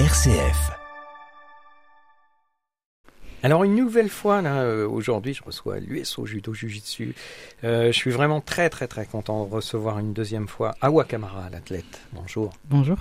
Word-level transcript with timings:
RCF. 0.00 0.72
Alors 3.44 3.62
une 3.62 3.76
nouvelle 3.76 4.08
fois 4.08 4.42
là 4.42 4.62
euh, 4.62 4.88
aujourd'hui, 4.88 5.34
je 5.34 5.44
reçois 5.44 5.78
l'USO 5.78 6.26
Judo 6.26 6.52
Jiu-Jitsu. 6.52 7.14
Euh, 7.62 7.86
je 7.86 7.92
suis 7.92 8.10
vraiment 8.10 8.40
très 8.40 8.68
très 8.70 8.88
très 8.88 9.06
content 9.06 9.46
de 9.46 9.54
recevoir 9.54 10.00
une 10.00 10.12
deuxième 10.12 10.48
fois 10.48 10.74
Awa 10.80 11.04
Kamara, 11.04 11.48
l'athlète. 11.48 12.00
Bonjour. 12.12 12.52
Bonjour. 12.64 12.98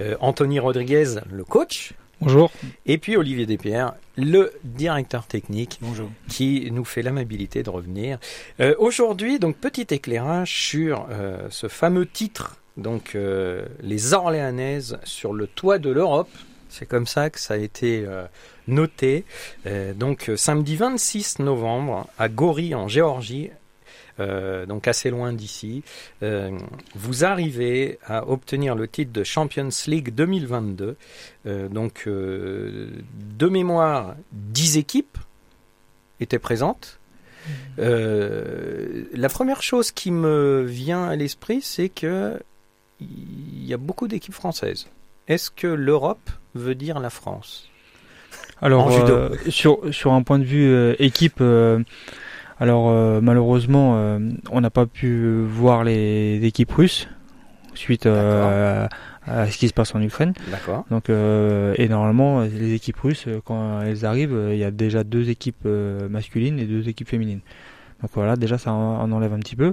Euh, 0.00 0.16
Anthony 0.20 0.58
Rodriguez, 0.60 1.16
le 1.30 1.44
coach. 1.44 1.92
Bonjour. 2.22 2.50
Et 2.84 2.98
puis 2.98 3.16
Olivier 3.16 3.46
Despierres, 3.46 3.94
le 4.16 4.52
directeur 4.62 5.26
technique, 5.26 5.78
Bonjour. 5.80 6.10
qui 6.28 6.70
nous 6.70 6.84
fait 6.84 7.00
l'amabilité 7.00 7.62
de 7.62 7.70
revenir. 7.70 8.18
Euh, 8.60 8.74
aujourd'hui, 8.78 9.38
donc 9.38 9.56
petit 9.56 9.86
éclairage 9.88 10.54
sur 10.54 11.06
euh, 11.10 11.48
ce 11.50 11.66
fameux 11.66 12.04
titre, 12.06 12.59
donc 12.80 13.14
euh, 13.14 13.66
les 13.82 14.14
Orléanaises 14.14 14.98
sur 15.04 15.32
le 15.32 15.46
toit 15.46 15.78
de 15.78 15.90
l'Europe. 15.90 16.30
C'est 16.68 16.86
comme 16.86 17.06
ça 17.06 17.30
que 17.30 17.40
ça 17.40 17.54
a 17.54 17.56
été 17.56 18.04
euh, 18.06 18.24
noté. 18.68 19.24
Euh, 19.66 19.92
donc 19.92 20.30
samedi 20.36 20.76
26 20.76 21.40
novembre 21.40 22.06
à 22.18 22.28
Gori 22.28 22.74
en 22.74 22.88
Géorgie. 22.88 23.50
donc 24.68 24.86
assez 24.86 25.08
loin 25.08 25.32
d'ici, 25.32 25.82
vous 26.94 27.24
arrivez 27.24 27.98
à 28.04 28.28
obtenir 28.28 28.74
le 28.74 28.86
titre 28.86 29.12
de 29.12 29.24
Champions 29.24 29.70
League 29.86 30.14
2022. 30.14 30.96
Euh, 31.46 31.68
donc, 31.68 32.06
de 32.06 33.48
mémoire, 33.48 34.14
10 34.32 34.76
équipes 34.76 35.16
étaient 36.20 36.38
présentes. 36.38 37.00
La 37.78 39.28
première 39.30 39.62
chose 39.62 39.90
qui 39.90 40.10
me 40.10 40.64
vient 40.66 41.04
à 41.04 41.16
l'esprit, 41.16 41.62
c'est 41.62 41.88
que 41.88 42.38
il 43.00 43.64
y 43.66 43.74
a 43.74 43.78
beaucoup 43.78 44.08
d'équipes 44.08 44.34
françaises. 44.34 44.88
Est-ce 45.28 45.50
que 45.50 45.66
l'Europe 45.66 46.30
veut 46.54 46.74
dire 46.74 46.98
la 47.00 47.10
France? 47.10 47.68
Alors, 48.62 48.90
euh, 48.90 49.30
sur, 49.48 49.78
sur 49.92 50.12
un 50.12 50.22
point 50.22 50.38
de 50.38 50.44
vue 50.44 50.68
euh, 50.68 50.94
équipe, 50.98 51.38
euh, 51.40 51.82
alors 52.58 52.90
malheureusement, 53.22 54.18
on 54.50 54.60
n'a 54.60 54.70
pas 54.70 54.84
pu 54.84 55.42
voir 55.44 55.82
les 55.82 56.40
équipes 56.42 56.72
russes 56.72 57.08
suite 57.74 58.04
à, 58.04 58.88
à 59.24 59.50
ce 59.50 59.56
qui 59.56 59.66
se 59.68 59.72
passe 59.72 59.94
en 59.94 60.02
Ukraine. 60.02 60.34
D'accord. 60.50 60.84
Donc, 60.90 61.08
et 61.08 61.88
normalement, 61.88 62.42
les 62.42 62.74
équipes 62.74 62.98
russes, 62.98 63.26
quand 63.46 63.80
elles 63.80 64.04
arrivent, 64.04 64.38
il 64.50 64.58
y 64.58 64.64
a 64.64 64.70
déjà 64.70 65.04
deux 65.04 65.30
équipes 65.30 65.64
masculines 65.64 66.58
et 66.58 66.66
deux 66.66 66.86
équipes 66.86 67.08
féminines. 67.08 67.40
Donc 68.02 68.10
voilà, 68.12 68.36
déjà 68.36 68.58
ça 68.58 68.72
en, 68.74 69.00
en 69.00 69.10
enlève 69.10 69.32
un 69.32 69.38
petit 69.38 69.56
peu. 69.56 69.72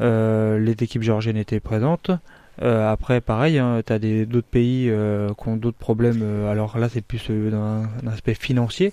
Les 0.00 0.72
équipes 0.80 1.02
géorgiennes 1.02 1.36
étaient 1.36 1.60
présentes. 1.60 2.10
Euh, 2.62 2.90
après, 2.90 3.20
pareil, 3.20 3.58
hein, 3.58 3.82
tu 3.84 3.92
as 3.92 3.98
d'autres 3.98 4.46
pays 4.46 4.88
euh, 4.88 5.30
qui 5.34 5.48
ont 5.48 5.56
d'autres 5.56 5.78
problèmes. 5.78 6.20
euh, 6.22 6.50
alors 6.50 6.78
là, 6.78 6.88
c'est 6.88 7.00
plus 7.04 7.26
euh, 7.30 7.50
d'un 7.50 8.10
aspect 8.10 8.34
financier. 8.34 8.92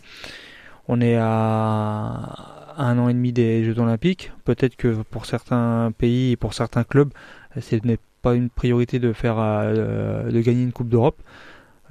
On 0.88 1.00
est 1.02 1.16
à 1.16 2.73
un 2.78 2.98
an 2.98 3.09
et 3.09 3.14
demi 3.14 3.31
des 3.34 3.64
Jeux 3.64 3.78
Olympiques. 3.80 4.31
Peut-être 4.45 4.76
que 4.76 5.03
pour 5.03 5.26
certains 5.26 5.92
pays 5.98 6.31
et 6.31 6.36
pour 6.36 6.53
certains 6.53 6.84
clubs, 6.84 7.12
ce 7.59 7.76
n'est 7.76 8.00
pas 8.22 8.34
une 8.36 8.50
priorité 8.50 9.00
de 9.00 9.14
faire 9.14 9.36
euh, 9.38 10.31
de 10.31 10.42
gagner 10.42 10.64
une 10.64 10.72
Coupe 10.72 10.90
d'Europe 10.90 11.20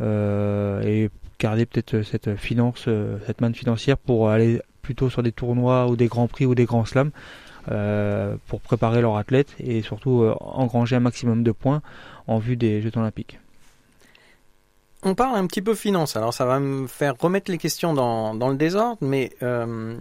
et 0.02 1.10
garder 1.38 1.66
peut-être 1.66 2.00
cette 2.02 2.34
finance, 2.36 2.88
cette 3.26 3.42
manne 3.42 3.54
financière 3.54 3.98
pour 3.98 4.30
aller 4.30 4.62
plutôt 4.80 5.10
sur 5.10 5.22
des 5.22 5.30
tournois 5.30 5.88
ou 5.88 5.96
des 5.96 6.06
grands 6.06 6.26
prix 6.26 6.46
ou 6.46 6.54
des 6.54 6.64
grands 6.64 6.86
slams 6.86 7.10
pour 8.46 8.60
préparer 8.60 9.00
leurs 9.00 9.16
athlètes 9.16 9.54
et 9.58 9.82
surtout 9.82 10.22
euh, 10.22 10.34
engranger 10.40 10.96
un 10.96 11.00
maximum 11.00 11.42
de 11.42 11.52
points 11.52 11.82
en 12.26 12.38
vue 12.38 12.56
des 12.56 12.80
Jeux 12.80 12.92
Olympiques. 12.96 13.38
On 15.02 15.14
parle 15.14 15.36
un 15.36 15.46
petit 15.46 15.62
peu 15.62 15.74
finance, 15.74 16.16
alors 16.16 16.34
ça 16.34 16.44
va 16.44 16.60
me 16.60 16.86
faire 16.86 17.14
remettre 17.18 17.50
les 17.50 17.56
questions 17.58 17.94
dans, 17.94 18.34
dans 18.34 18.48
le 18.48 18.56
désordre, 18.56 18.98
mais 19.00 19.30
euh, 19.42 19.96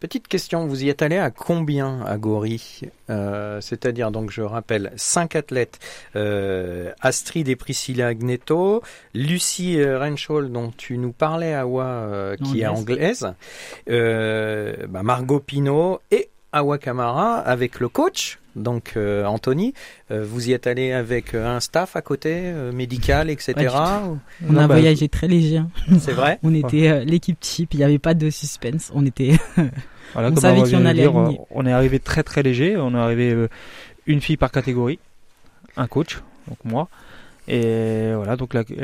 petite 0.00 0.26
question, 0.26 0.66
vous 0.66 0.84
y 0.84 0.88
êtes 0.88 1.02
allé 1.02 1.18
à 1.18 1.30
combien 1.30 2.00
à 2.06 2.16
Gori? 2.16 2.80
Euh, 3.10 3.60
C'est-à-dire, 3.60 4.10
donc 4.10 4.30
je 4.30 4.40
rappelle, 4.40 4.92
cinq 4.96 5.36
athlètes, 5.36 5.78
euh, 6.16 6.92
Astrid 7.00 7.46
et 7.48 7.56
Priscilla 7.56 8.06
Agneto, 8.06 8.82
Lucie 9.12 9.78
euh, 9.78 9.98
Renschol, 9.98 10.50
dont 10.50 10.72
tu 10.74 10.96
nous 10.96 11.12
parlais, 11.12 11.52
Awa, 11.52 11.84
euh, 11.84 12.36
qui 12.36 12.62
est 12.62 12.66
anglaise, 12.66 13.34
euh, 13.90 14.86
bah, 14.88 15.02
Margot 15.02 15.40
Pinault 15.40 16.00
et 16.10 16.27
Awa 16.58 16.78
Kamara 16.78 17.36
avec 17.38 17.80
le 17.80 17.88
coach, 17.88 18.38
donc 18.56 18.92
euh, 18.96 19.24
Anthony. 19.24 19.74
Euh, 20.10 20.24
vous 20.28 20.48
y 20.48 20.52
êtes 20.52 20.66
allé 20.66 20.92
avec 20.92 21.34
euh, 21.34 21.46
un 21.56 21.60
staff 21.60 21.96
à 21.96 22.02
côté, 22.02 22.32
euh, 22.44 22.72
médical, 22.72 23.30
etc. 23.30 23.54
ou- 23.56 23.60
Non, 23.60 24.18
On 24.50 24.56
a 24.56 24.66
bah, 24.68 24.74
voyagé 24.74 25.08
très 25.08 25.28
léger. 25.28 25.58
hein. 25.58 25.68
C'est 26.00 26.12
vrai 26.12 26.38
On 26.42 26.54
était 26.54 26.88
euh, 26.88 27.04
l'équipe 27.04 27.38
type, 27.40 27.74
il 27.74 27.78
n'y 27.78 27.84
avait 27.84 27.98
pas 27.98 28.14
de 28.14 28.30
suspense. 28.30 28.90
On 28.94 29.04
était. 29.06 29.32
Voilà, 30.14 30.28
On 30.28 30.32
comme 30.32 30.40
savait 30.40 30.60
on 30.60 30.64
qui 30.64 30.74
on 30.74 30.86
allait 30.86 31.02
dire, 31.02 31.14
on 31.50 31.66
est 31.66 31.72
arrivé 31.72 31.98
très 32.00 32.22
très 32.22 32.42
léger. 32.42 32.78
On 32.78 32.94
est 32.94 32.98
arrivé 32.98 33.30
euh, 33.30 33.48
une 34.06 34.22
fille 34.22 34.38
par 34.38 34.50
catégorie, 34.50 34.98
un 35.76 35.86
coach, 35.86 36.22
donc 36.48 36.56
moi. 36.64 36.88
Et 37.50 38.12
voilà, 38.14 38.36
donc 38.36 38.52
là, 38.52 38.62
il 38.68 38.76
n'y 38.76 38.82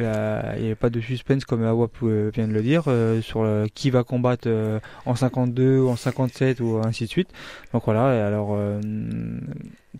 avait 0.66 0.75
pas 0.75 0.88
de 0.88 0.98
suspense 1.00 1.44
comme 1.44 1.62
Awa 1.64 1.86
pou- 1.86 2.08
vient 2.32 2.48
de 2.48 2.52
le 2.52 2.62
dire 2.62 2.84
euh, 2.88 3.20
sur 3.20 3.44
le- 3.44 3.66
qui 3.75 3.91
va 3.91 4.04
combattre 4.04 4.48
euh, 4.48 4.80
en 5.04 5.14
52 5.14 5.80
ou 5.80 5.88
en 5.91 5.97
57 5.97 6.60
ou 6.60 6.80
ainsi 6.82 7.04
de 7.04 7.10
suite. 7.10 7.28
Donc 7.75 7.84
voilà, 7.84 8.26
alors 8.26 8.54
euh, 8.56 8.80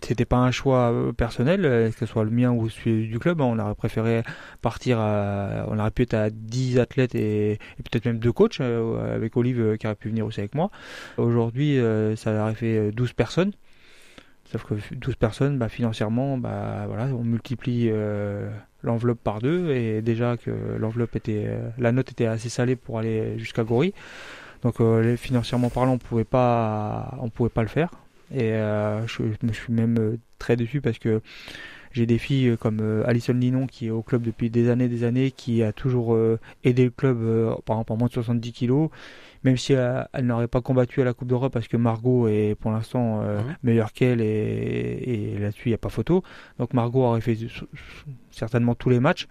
c'était 0.01 0.25
pas 0.25 0.37
un 0.37 0.51
choix 0.51 0.91
euh, 0.91 1.11
personnel, 1.11 1.65
euh, 1.65 1.89
que 1.91 1.97
ce 1.99 2.05
soit 2.05 2.23
le 2.23 2.29
mien 2.31 2.51
ou 2.51 2.69
celui 2.69 3.07
du 3.07 3.19
club. 3.19 3.39
hein, 3.41 3.45
on 3.45 3.59
aurait 3.59 3.75
préféré 3.75 4.23
partir 4.61 4.99
à, 4.99 5.65
on 5.69 5.79
aurait 5.79 5.91
pu 5.91 6.01
être 6.03 6.13
à 6.15 6.29
10 6.31 6.79
athlètes 6.79 7.15
et, 7.15 7.53
et 7.53 7.83
peut-être 7.83 8.05
même 8.05 8.19
deux 8.19 8.31
coachs 8.31 8.59
euh, 8.61 9.15
avec 9.15 9.37
Olive 9.37 9.59
euh, 9.61 9.77
qui 9.77 9.85
aurait 9.87 9.95
pu 9.95 10.09
venir 10.09 10.25
aussi 10.25 10.39
avec 10.39 10.55
moi. 10.55 10.71
Aujourd'hui, 11.17 11.79
euh, 11.79 12.15
ça 12.15 12.33
aurait 12.41 12.55
fait 12.55 12.77
euh, 12.77 12.91
12 12.91 13.13
personnes. 13.13 13.51
Sauf 14.51 14.63
que 14.63 14.75
12 14.93 15.15
personnes, 15.15 15.57
bah, 15.57 15.69
financièrement, 15.69 16.37
bah, 16.37 16.85
voilà, 16.87 17.05
on 17.05 17.23
multiplie 17.23 17.89
euh, 17.89 18.49
l'enveloppe 18.83 19.19
par 19.23 19.39
deux. 19.39 19.71
Et 19.71 20.01
déjà 20.01 20.37
que 20.37 20.51
l'enveloppe 20.77 21.15
était, 21.15 21.45
euh, 21.47 21.69
la 21.77 21.91
note 21.91 22.11
était 22.11 22.27
assez 22.27 22.49
salée 22.49 22.75
pour 22.75 22.99
aller 22.99 23.39
jusqu'à 23.39 23.63
Gori. 23.63 23.93
Donc 24.61 24.79
euh, 24.81 25.15
financièrement 25.17 25.69
parlant, 25.69 25.93
on 25.93 25.97
pouvait 25.97 26.23
pas, 26.23 27.17
on 27.21 27.29
pouvait 27.29 27.49
pas 27.49 27.63
le 27.63 27.67
faire. 27.67 27.89
Et 28.33 28.49
je, 28.49 29.05
je 29.07 29.47
me 29.47 29.53
suis 29.53 29.71
même 29.71 30.17
très 30.39 30.55
déçu 30.55 30.81
parce 30.81 30.97
que 30.97 31.21
j'ai 31.95 32.05
des 32.05 32.17
filles 32.17 32.49
euh, 32.49 32.57
comme 32.57 32.79
euh, 32.81 33.07
Alison 33.07 33.33
Linon 33.33 33.67
qui 33.67 33.87
est 33.87 33.89
au 33.89 34.01
club 34.01 34.21
depuis 34.21 34.49
des 34.49 34.69
années, 34.69 34.89
des 34.89 35.05
années, 35.05 35.31
qui 35.31 35.63
a 35.63 35.71
toujours 35.71 36.13
euh, 36.13 36.37
aidé 36.63 36.83
le 36.83 36.89
club, 36.91 37.17
par 37.65 37.77
exemple 37.77 37.93
en 37.93 37.97
moins 37.97 38.07
de 38.09 38.13
70 38.13 38.51
kilos, 38.51 38.89
même 39.45 39.55
si 39.55 39.73
elle 39.73 40.25
n'aurait 40.25 40.49
pas 40.49 40.59
combattu 40.59 41.01
à 41.01 41.05
la 41.05 41.13
Coupe 41.13 41.29
d'Europe 41.29 41.53
parce 41.53 41.69
que 41.69 41.77
Margot 41.77 42.27
est 42.27 42.55
pour 42.59 42.71
l'instant 42.71 43.21
euh, 43.21 43.39
meilleure 43.63 43.93
qu'elle 43.93 44.19
et, 44.19 45.35
et 45.35 45.37
là-dessus 45.39 45.67
il 45.67 45.71
n'y 45.71 45.75
a 45.75 45.77
pas 45.77 45.89
photo. 45.89 46.21
Donc 46.59 46.73
Margot 46.73 47.03
aurait 47.03 47.21
fait 47.21 47.37
certainement 48.29 48.75
tous 48.75 48.89
les 48.89 48.99
matchs. 48.99 49.27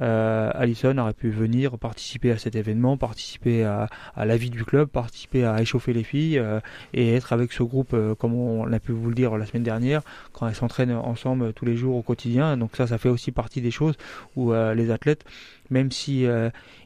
Euh, 0.00 0.50
Alison 0.54 0.96
aurait 0.98 1.14
pu 1.14 1.30
venir 1.30 1.78
participer 1.78 2.32
à 2.32 2.38
cet 2.38 2.56
événement, 2.56 2.96
participer 2.96 3.64
à, 3.64 3.88
à 4.14 4.24
la 4.24 4.36
vie 4.36 4.50
du 4.50 4.64
club, 4.64 4.88
participer 4.88 5.44
à 5.44 5.60
échauffer 5.60 5.92
les 5.92 6.02
filles 6.02 6.38
euh, 6.38 6.60
et 6.92 7.14
être 7.14 7.32
avec 7.32 7.52
ce 7.52 7.62
groupe, 7.62 7.92
euh, 7.94 8.14
comme 8.14 8.34
on 8.34 8.72
a 8.72 8.80
pu 8.80 8.92
vous 8.92 9.08
le 9.08 9.14
dire 9.14 9.36
la 9.36 9.46
semaine 9.46 9.62
dernière, 9.62 10.02
quand 10.32 10.48
elles 10.48 10.54
s'entraînent 10.54 10.92
ensemble 10.92 11.52
tous 11.52 11.64
les 11.64 11.76
jours 11.76 11.96
au 11.96 12.02
quotidien. 12.02 12.56
Donc 12.56 12.76
ça, 12.76 12.86
ça 12.86 12.98
fait 12.98 13.08
aussi 13.08 13.32
partie 13.32 13.60
des 13.60 13.70
choses 13.70 13.96
où 14.36 14.52
euh, 14.52 14.74
les 14.74 14.90
athlètes, 14.90 15.24
même 15.70 15.90
si 15.90 16.26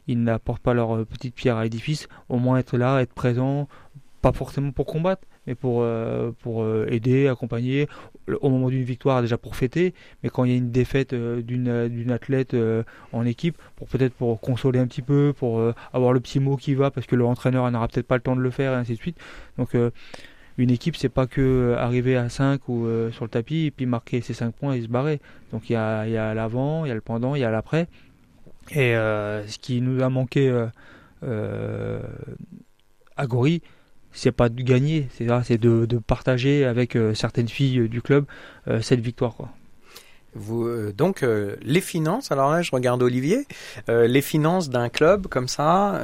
ils 0.07 0.23
n'apportent 0.23 0.61
pas 0.61 0.73
leur 0.73 1.05
petite 1.05 1.35
pierre 1.35 1.57
à 1.57 1.63
l'édifice, 1.63 2.07
au 2.29 2.37
moins 2.37 2.57
être 2.57 2.77
là, 2.77 3.01
être 3.01 3.13
présent, 3.13 3.67
pas 4.21 4.31
forcément 4.31 4.71
pour 4.71 4.85
combattre, 4.85 5.27
mais 5.49 5.55
pour, 5.55 5.79
euh, 5.81 6.31
pour 6.43 6.61
euh, 6.61 6.85
aider, 6.89 7.27
accompagner, 7.27 7.87
au 8.39 8.51
moment 8.51 8.69
d'une 8.69 8.83
victoire 8.83 9.23
déjà 9.23 9.39
pour 9.39 9.55
fêter, 9.55 9.95
mais 10.21 10.29
quand 10.29 10.43
il 10.43 10.51
y 10.51 10.53
a 10.53 10.57
une 10.57 10.69
défaite 10.69 11.13
euh, 11.13 11.41
d'une 11.41 11.89
d'une 11.89 12.11
athlète 12.11 12.55
en 13.11 13.25
équipe, 13.25 13.57
pour 13.75 13.87
peut-être 13.87 14.13
pour 14.13 14.39
consoler 14.39 14.79
un 14.79 14.85
petit 14.85 15.01
peu, 15.01 15.33
pour 15.35 15.59
avoir 15.91 16.13
le 16.13 16.19
petit 16.19 16.39
mot 16.39 16.55
qui 16.55 16.75
va, 16.75 16.91
parce 16.91 17.07
que 17.07 17.15
l'entraîneur 17.15 17.69
n'aura 17.71 17.87
peut-être 17.87 18.05
pas 18.05 18.15
le 18.15 18.21
temps 18.21 18.35
de 18.35 18.41
le 18.41 18.51
faire, 18.51 18.73
et 18.73 18.75
ainsi 18.75 18.93
de 18.93 18.97
suite. 18.99 19.17
Donc 19.57 19.75
une 20.59 20.69
équipe, 20.69 20.95
c'est 20.95 21.09
pas 21.09 21.25
que 21.25 21.75
arriver 21.79 22.15
à 22.15 22.29
5 22.29 22.69
ou 22.69 22.87
sur 23.11 23.25
le 23.25 23.29
tapis 23.29 23.65
et 23.65 23.71
puis 23.71 23.87
marquer 23.87 24.21
ses 24.21 24.35
5 24.35 24.53
points 24.53 24.73
et 24.73 24.81
se 24.83 24.87
barrer. 24.87 25.19
Donc 25.51 25.69
il 25.69 25.73
y 25.73 25.75
a, 25.75 26.33
l'avant, 26.35 26.85
il 26.85 26.89
y 26.89 26.91
a 26.91 26.95
le 26.95 27.01
pendant, 27.01 27.33
il 27.33 27.41
y 27.41 27.43
a 27.43 27.49
l'après. 27.49 27.87
Et 28.71 28.93
ce 28.93 29.57
qui 29.57 29.81
nous 29.81 30.03
a 30.03 30.09
manqué 30.09 30.67
à 33.19 33.27
Gori, 33.27 33.63
c'est 34.11 34.31
pas 34.31 34.49
de 34.49 34.61
gagner, 34.61 35.07
c'est 35.11 35.57
de, 35.57 35.85
de 35.85 35.97
partager 35.97 36.65
avec 36.65 36.95
euh, 36.95 37.13
certaines 37.13 37.47
filles 37.47 37.79
euh, 37.79 37.87
du 37.87 38.01
club 38.01 38.25
euh, 38.67 38.81
cette 38.81 38.99
victoire. 38.99 39.35
Quoi. 39.35 39.49
Euh, 40.49 40.91
donc 40.91 41.23
euh, 41.23 41.55
les 41.61 41.81
finances. 41.81 42.31
Alors 42.31 42.51
là, 42.51 42.61
je 42.61 42.71
regarde 42.71 43.01
Olivier. 43.03 43.45
Euh, 43.89 44.07
les 44.07 44.21
finances 44.21 44.69
d'un 44.69 44.89
club 44.89 45.27
comme 45.27 45.47
ça. 45.47 45.99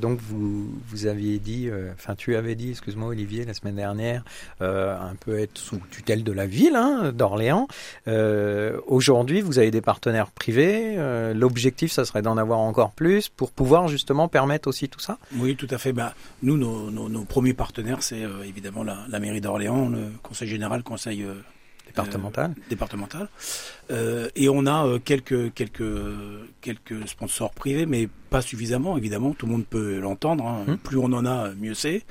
donc 0.00 0.20
vous 0.20 0.68
vous 0.88 1.06
aviez 1.06 1.38
dit, 1.38 1.68
enfin 1.94 2.14
tu 2.14 2.36
avais 2.36 2.54
dit, 2.54 2.70
excuse-moi 2.70 3.08
Olivier, 3.08 3.44
la 3.44 3.54
semaine 3.54 3.76
dernière, 3.76 4.24
un 4.60 5.14
peu 5.20 5.38
être 5.38 5.58
sous 5.58 5.78
tutelle 5.90 6.24
de 6.24 6.32
la 6.32 6.46
ville 6.46 6.76
hein, 6.76 7.12
d'Orléans. 7.12 7.68
Aujourd'hui, 8.86 9.40
vous 9.40 9.58
avez 9.58 9.70
des 9.70 9.80
partenaires 9.80 10.30
privés. 10.30 10.96
L'objectif, 11.34 11.92
ça 11.92 12.04
serait 12.04 12.22
d'en 12.22 12.36
avoir 12.36 12.58
encore 12.58 12.92
plus 12.92 13.28
pour 13.28 13.50
pouvoir 13.50 13.88
justement 13.88 14.28
permettre 14.28 14.68
aussi 14.68 14.88
tout 14.88 15.00
ça? 15.00 15.18
Oui, 15.36 15.56
tout 15.56 15.68
à 15.70 15.78
fait. 15.78 15.92
Bah, 15.92 16.14
nous, 16.42 16.56
nos, 16.56 17.24
premiers 17.24 17.54
partenaires, 17.54 18.02
c'est 18.02 18.22
évidemment 18.46 18.82
la, 18.82 18.98
la 19.08 19.20
mairie 19.20 19.40
d'Orléans, 19.40 19.88
le 19.88 20.10
conseil 20.22 20.48
général, 20.48 20.82
conseil 20.82 21.24
euh, 21.98 22.04
Départemental. 22.04 22.54
départemental. 22.68 23.28
Euh, 23.90 24.28
et 24.36 24.48
on 24.48 24.66
a 24.66 24.86
euh, 24.86 24.98
quelques, 24.98 25.52
quelques, 25.54 25.82
quelques 26.60 27.08
sponsors 27.08 27.52
privés, 27.52 27.86
mais 27.86 28.08
pas 28.30 28.40
suffisamment, 28.42 28.96
évidemment. 28.96 29.32
Tout 29.34 29.46
le 29.46 29.52
monde 29.52 29.66
peut 29.66 29.98
l'entendre. 29.98 30.46
hein. 30.46 30.64
Hum. 30.68 30.78
Plus 30.78 30.98
on 30.98 31.12
en 31.12 31.24
a, 31.26 31.50
mieux 31.54 31.74
c'est. 31.74 32.02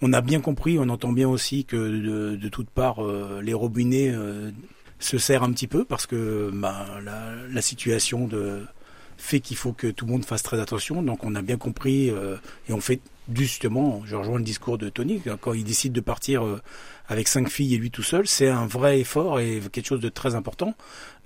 On 0.00 0.12
a 0.12 0.20
bien 0.20 0.40
compris, 0.40 0.78
on 0.78 0.88
entend 0.88 1.12
bien 1.12 1.28
aussi 1.28 1.64
que 1.64 1.76
de, 1.76 2.36
de 2.36 2.48
toutes 2.48 2.70
parts, 2.70 3.04
euh, 3.04 3.40
les 3.42 3.54
robinets 3.54 4.10
euh, 4.12 4.50
se 4.98 5.16
serrent 5.18 5.44
un 5.46 5.52
petit 5.52 5.68
peu 5.68 5.84
parce 5.84 6.06
que 6.06 6.50
bah, 6.52 6.86
la, 7.04 7.34
la 7.48 7.62
situation 7.62 8.26
de, 8.26 8.62
fait 9.16 9.38
qu'il 9.38 9.56
faut 9.56 9.72
que 9.72 9.86
tout 9.86 10.04
le 10.06 10.10
monde 10.12 10.24
fasse 10.24 10.42
très 10.42 10.58
attention. 10.58 11.02
Donc 11.02 11.22
on 11.24 11.36
a 11.36 11.42
bien 11.42 11.56
compris 11.56 12.10
euh, 12.10 12.36
et 12.68 12.72
on 12.72 12.80
fait 12.80 13.00
justement, 13.32 14.02
je 14.04 14.16
rejoins 14.16 14.38
le 14.38 14.44
discours 14.44 14.78
de 14.78 14.88
Tony, 14.88 15.20
quand 15.40 15.52
il 15.52 15.64
décide 15.64 15.92
de 15.92 16.00
partir 16.00 16.44
euh, 16.44 16.60
avec 17.08 17.28
cinq 17.28 17.48
filles 17.48 17.74
et 17.74 17.78
lui 17.78 17.90
tout 17.90 18.02
seul, 18.02 18.26
c'est 18.26 18.48
un 18.48 18.66
vrai 18.66 19.00
effort 19.00 19.38
et 19.40 19.60
quelque 19.72 19.86
chose 19.86 20.00
de 20.00 20.08
très 20.08 20.34
important 20.34 20.74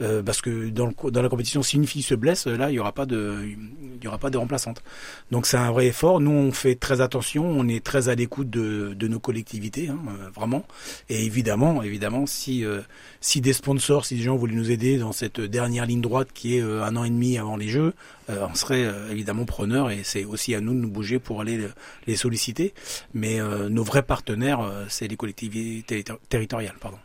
euh, 0.00 0.22
parce 0.22 0.40
que 0.42 0.68
dans, 0.68 0.86
le, 0.86 1.10
dans 1.10 1.22
la 1.22 1.28
compétition, 1.28 1.62
si 1.62 1.76
une 1.76 1.86
fille 1.86 2.02
se 2.02 2.14
blesse, 2.14 2.46
là 2.46 2.70
il 2.70 2.74
y 2.74 2.78
aura 2.78 2.92
pas 2.92 3.06
de, 3.06 3.36
il 3.44 4.04
y 4.04 4.08
aura 4.08 4.18
pas 4.18 4.30
de 4.30 4.36
remplaçante. 4.36 4.82
Donc 5.30 5.46
c'est 5.46 5.56
un 5.58 5.70
vrai 5.70 5.86
effort. 5.86 6.20
Nous 6.20 6.30
on 6.30 6.50
fait 6.52 6.74
très 6.74 7.00
attention, 7.00 7.46
on 7.46 7.68
est 7.68 7.84
très 7.84 8.08
à 8.08 8.14
l'écoute 8.14 8.50
de, 8.50 8.94
de 8.94 9.08
nos 9.08 9.20
collectivités, 9.20 9.88
hein, 9.88 9.98
euh, 10.08 10.28
vraiment. 10.34 10.64
Et 11.08 11.24
évidemment, 11.24 11.82
évidemment, 11.82 12.26
si 12.26 12.64
euh, 12.64 12.80
si 13.20 13.40
des 13.40 13.52
sponsors, 13.52 14.04
si 14.06 14.16
des 14.16 14.22
gens 14.22 14.36
voulaient 14.36 14.54
nous 14.54 14.70
aider 14.70 14.98
dans 14.98 15.12
cette 15.12 15.40
dernière 15.40 15.86
ligne 15.86 16.00
droite 16.02 16.28
qui 16.34 16.56
est 16.56 16.62
euh, 16.62 16.82
un 16.84 16.96
an 16.96 17.04
et 17.04 17.10
demi 17.10 17.38
avant 17.38 17.56
les 17.56 17.68
Jeux, 17.68 17.94
euh, 18.28 18.46
on 18.50 18.54
serait 18.54 18.84
euh, 18.84 19.10
évidemment 19.10 19.44
preneurs 19.44 19.90
et 19.90 20.00
c'est 20.04 20.24
aussi 20.24 20.54
à 20.54 20.60
nous 20.60 20.74
de 20.74 20.78
nous 20.80 20.90
bouger 20.90 21.18
pour 21.18 21.40
aller 21.40 21.56
le- 21.58 21.72
les 22.06 22.16
solliciter. 22.16 22.74
Mais 23.14 23.40
euh, 23.40 23.68
nos 23.68 23.84
vrais 23.84 24.02
partenaires, 24.02 24.60
euh, 24.60 24.84
c'est 24.88 25.08
les 25.08 25.16
collectivités 25.16 26.02
terri- 26.04 26.18
territoriales. 26.28 26.76
Pardon. 26.80 26.98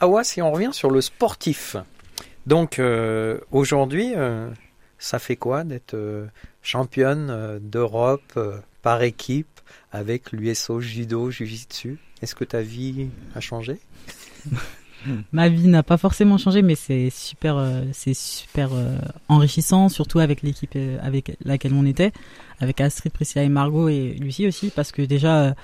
Awa, 0.00 0.24
si 0.24 0.42
on 0.42 0.50
revient 0.50 0.70
sur 0.72 0.90
le 0.90 1.00
sportif. 1.00 1.76
Donc 2.46 2.78
euh, 2.78 3.38
aujourd'hui, 3.52 4.14
euh, 4.16 4.50
ça 4.98 5.18
fait 5.18 5.36
quoi 5.36 5.62
d'être 5.64 5.94
euh, 5.94 6.26
championne 6.62 7.28
euh, 7.30 7.58
d'Europe 7.60 8.32
euh, 8.36 8.58
par 8.82 9.02
équipe 9.02 9.60
avec 9.92 10.32
l'USO 10.32 10.80
Judo 10.80 11.30
Jiu-Jitsu? 11.30 11.98
Est-ce 12.20 12.34
que 12.34 12.44
ta 12.44 12.62
vie 12.62 13.08
a 13.34 13.40
changé? 13.40 13.78
Ma 15.32 15.48
vie 15.48 15.68
n'a 15.68 15.82
pas 15.82 15.96
forcément 15.96 16.38
changé, 16.38 16.62
mais 16.62 16.74
c'est 16.74 17.10
super, 17.10 17.56
euh, 17.56 17.82
c'est 17.92 18.14
super 18.14 18.70
euh, 18.72 18.96
enrichissant, 19.28 19.88
surtout 19.88 20.18
avec 20.18 20.42
l'équipe 20.42 20.72
euh, 20.76 20.98
avec 21.02 21.36
laquelle 21.44 21.74
on 21.74 21.84
était, 21.84 22.12
avec 22.60 22.80
Astrid, 22.80 23.12
Priscilla 23.12 23.44
et 23.44 23.48
Margot 23.48 23.88
et 23.88 24.16
Lucie 24.20 24.46
aussi, 24.46 24.70
parce 24.74 24.92
que 24.92 25.02
déjà, 25.02 25.54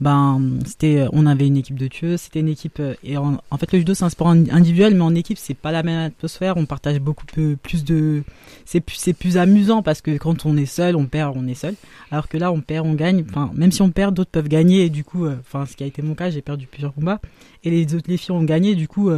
ben, 0.00 0.58
c'était, 0.66 0.98
euh, 0.98 1.08
on 1.12 1.24
avait 1.26 1.46
une 1.46 1.56
équipe 1.56 1.78
de 1.78 1.86
tueuses, 1.88 2.20
c'était 2.20 2.40
une 2.40 2.48
équipe, 2.48 2.80
euh, 2.80 2.94
et 3.02 3.16
en, 3.16 3.38
fait, 3.58 3.72
le 3.72 3.78
judo 3.78 3.94
c'est 3.94 4.04
un 4.04 4.10
sport 4.10 4.28
in- 4.28 4.44
individuel, 4.50 4.94
mais 4.94 5.00
en 5.00 5.14
équipe 5.14 5.38
c'est 5.38 5.54
pas 5.54 5.72
la 5.72 5.82
même 5.82 5.98
atmosphère, 6.06 6.56
on 6.58 6.66
partage 6.66 7.00
beaucoup 7.00 7.24
plus 7.24 7.84
de, 7.84 8.22
c'est 8.66 8.80
plus, 8.80 8.96
c'est 8.96 9.14
plus 9.14 9.38
amusant 9.38 9.82
parce 9.82 10.02
que 10.02 10.16
quand 10.18 10.44
on 10.44 10.56
est 10.58 10.66
seul, 10.66 10.96
on 10.96 11.06
perd, 11.06 11.34
on 11.36 11.46
est 11.48 11.54
seul, 11.54 11.74
alors 12.10 12.28
que 12.28 12.36
là, 12.36 12.52
on 12.52 12.60
perd, 12.60 12.86
on 12.86 12.92
gagne, 12.94 13.24
enfin, 13.28 13.50
même 13.54 13.72
si 13.72 13.80
on 13.80 13.90
perd, 13.90 14.14
d'autres 14.14 14.30
peuvent 14.30 14.48
gagner, 14.48 14.84
et 14.84 14.90
du 14.90 15.02
coup, 15.02 15.24
euh, 15.24 15.36
enfin, 15.40 15.64
ce 15.64 15.74
qui 15.76 15.82
a 15.84 15.86
été 15.86 16.02
mon 16.02 16.14
cas, 16.14 16.28
j'ai 16.30 16.42
perdu 16.42 16.66
plusieurs 16.66 16.92
combats. 16.92 17.20
Et 17.64 17.70
les 17.70 17.94
autres 17.94 18.08
les 18.10 18.16
filles 18.18 18.32
ont 18.34 18.44
gagné 18.44 18.74
du 18.76 18.86
coup 18.86 19.10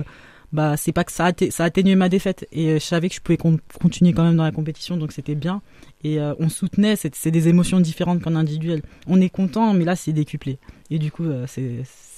bah 0.53 0.79
c'est 0.79 0.93
pas 0.93 1.05
que 1.05 1.13
ça 1.13 1.27
a 1.27 1.33
ça 1.51 1.65
atténué 1.65 1.95
ma 1.97 2.09
défaite. 2.09 2.47
Et 2.53 2.75
je 2.75 2.79
savais 2.85 3.11
que 3.11 3.15
je 3.15 3.21
pouvais 3.21 3.37
con- 3.37 3.59
continuer 3.83 4.15
quand 4.15 4.25
même 4.25 4.37
dans 4.37 4.45
la 4.45 4.53
compétition 4.53 4.97
donc 4.97 5.13
c'était 5.13 5.35
bien 5.35 5.61
et 6.05 6.21
euh, 6.21 6.35
on 6.39 6.49
soutenait 6.49 6.97
c'est 6.97 7.31
des 7.31 7.49
émotions 7.49 7.81
différentes 7.81 8.23
qu'en 8.23 8.35
individuel 8.37 8.83
on 9.06 9.21
est 9.21 9.31
content 9.31 9.73
mais 9.75 9.85
là 9.85 9.97
c'est 9.97 10.12
décuplé 10.12 10.59
et 10.91 10.99
du 10.99 11.11
coup 11.11 11.25
euh, 11.25 11.47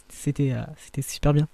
c'était 0.09 0.53
euh, 0.53 0.63
c'était 0.77 1.03
super 1.03 1.33
bien 1.33 1.49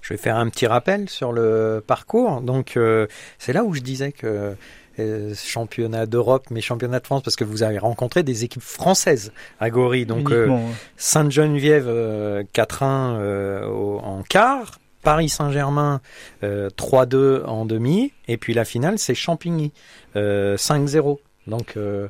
Je 0.00 0.14
vais 0.14 0.18
faire 0.18 0.36
un 0.36 0.48
petit 0.48 0.66
rappel 0.66 1.08
sur 1.10 1.32
le 1.32 1.82
parcours. 1.86 2.40
Donc 2.40 2.76
euh, 2.76 3.06
c'est 3.38 3.52
là 3.52 3.64
où 3.64 3.74
je 3.74 3.80
disais 3.80 4.12
que 4.12 4.54
euh, 5.00 5.34
championnat 5.34 6.06
d'Europe, 6.06 6.46
mais 6.50 6.60
championnat 6.60 6.98
de 7.00 7.04
France, 7.06 7.22
parce 7.22 7.36
que 7.36 7.44
vous 7.44 7.62
avez 7.62 7.78
rencontré 7.78 8.22
des 8.22 8.44
équipes 8.44 8.62
françaises 8.62 9.32
à 9.60 9.68
Gori. 9.70 10.06
Donc 10.06 10.30
euh. 10.32 10.46
Sainte-Geneviève 10.96 11.86
euh, 11.88 12.42
4-1 12.54 12.82
euh, 12.84 13.66
au- 13.68 13.98
en 13.98 14.22
quart, 14.22 14.78
Paris 15.02 15.28
Saint-Germain 15.28 16.00
euh, 16.42 16.68
3-2 16.70 17.44
en 17.44 17.64
demi, 17.64 18.12
et 18.26 18.36
puis 18.36 18.54
la 18.54 18.64
finale 18.64 18.98
c'est 18.98 19.14
Champigny 19.14 19.72
euh, 20.16 20.56
5-0. 20.56 21.18
Donc 21.48 21.74
euh, 21.76 22.08